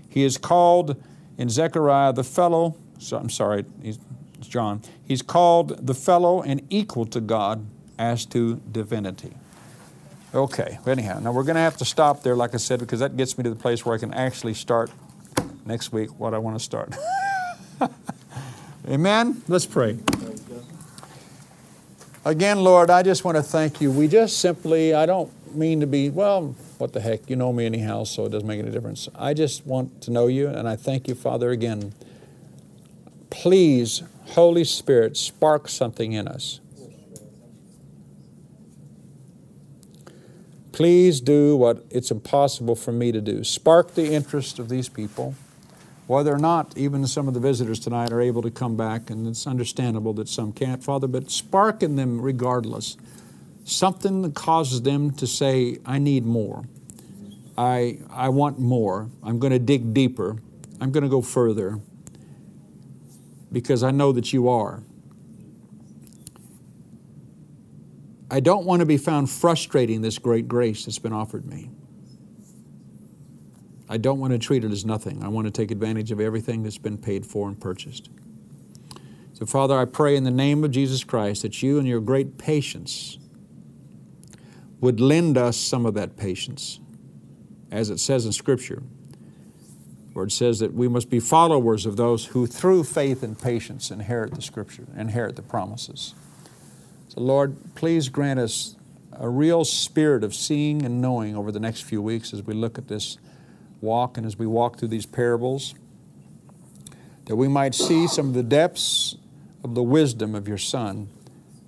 [0.08, 0.96] He is called
[1.36, 3.98] in Zechariah the fellow, so I'm sorry, he's
[4.40, 4.82] John.
[5.04, 7.66] He's called the fellow and equal to God
[7.98, 9.34] as to divinity.
[10.32, 13.16] Okay, anyhow, now we're going to have to stop there, like I said, because that
[13.16, 14.90] gets me to the place where I can actually start
[15.66, 16.94] next week what I want to start.
[18.88, 19.42] Amen?
[19.48, 19.98] Let's pray.
[22.24, 23.90] Again, Lord, I just want to thank you.
[23.90, 27.30] We just simply, I don't mean to be, well, what the heck?
[27.30, 29.08] You know me anyhow, so it doesn't make any difference.
[29.14, 31.94] I just want to know you, and I thank you, Father, again.
[33.30, 36.60] Please, Holy Spirit, spark something in us.
[40.72, 43.42] Please do what it's impossible for me to do.
[43.42, 45.34] Spark the interest of these people,
[46.08, 49.28] whether or not even some of the visitors tonight are able to come back, and
[49.28, 52.96] it's understandable that some can't, Father, but spark in them regardless
[53.70, 56.64] something that causes them to say, I need more.
[57.56, 59.10] I, I want more.
[59.22, 60.36] I'm going to dig deeper.
[60.80, 61.80] I'm going to go further
[63.52, 64.82] because I know that you are.
[68.30, 71.70] I don't want to be found frustrating this great grace that's been offered me.
[73.88, 75.22] I don't want to treat it as nothing.
[75.22, 78.10] I want to take advantage of everything that's been paid for and purchased.
[79.32, 82.38] So, Father, I pray in the name of Jesus Christ that you and your great
[82.38, 83.18] patience
[84.80, 86.80] would lend us some of that patience,
[87.70, 88.82] as it says in Scripture,
[90.12, 93.90] where it says that we must be followers of those who, through faith and patience,
[93.90, 96.14] inherit the Scripture, inherit the promises.
[97.08, 98.76] So, Lord, please grant us
[99.12, 102.76] a real spirit of seeing and knowing over the next few weeks as we look
[102.76, 103.18] at this
[103.80, 105.74] walk and as we walk through these parables,
[107.26, 109.16] that we might see some of the depths
[109.62, 111.08] of the wisdom of your Son,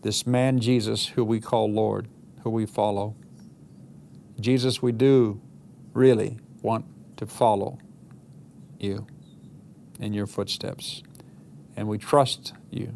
[0.03, 2.09] this man Jesus, who we call Lord,
[2.43, 3.15] who we follow.
[4.41, 5.41] Jesus, we do
[5.93, 6.87] really want
[7.19, 7.79] to follow
[8.79, 9.07] you
[9.99, 11.03] in your footsteps,
[11.77, 12.95] and we trust you.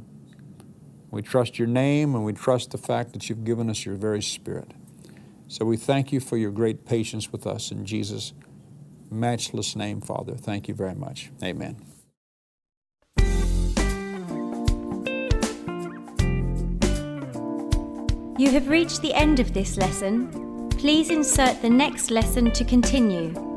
[1.11, 4.21] We trust your name and we trust the fact that you've given us your very
[4.21, 4.73] spirit.
[5.47, 8.33] So we thank you for your great patience with us in Jesus'
[9.11, 10.35] matchless name, Father.
[10.35, 11.31] Thank you very much.
[11.43, 11.77] Amen.
[18.37, 20.69] You have reached the end of this lesson.
[20.71, 23.54] Please insert the next lesson to continue.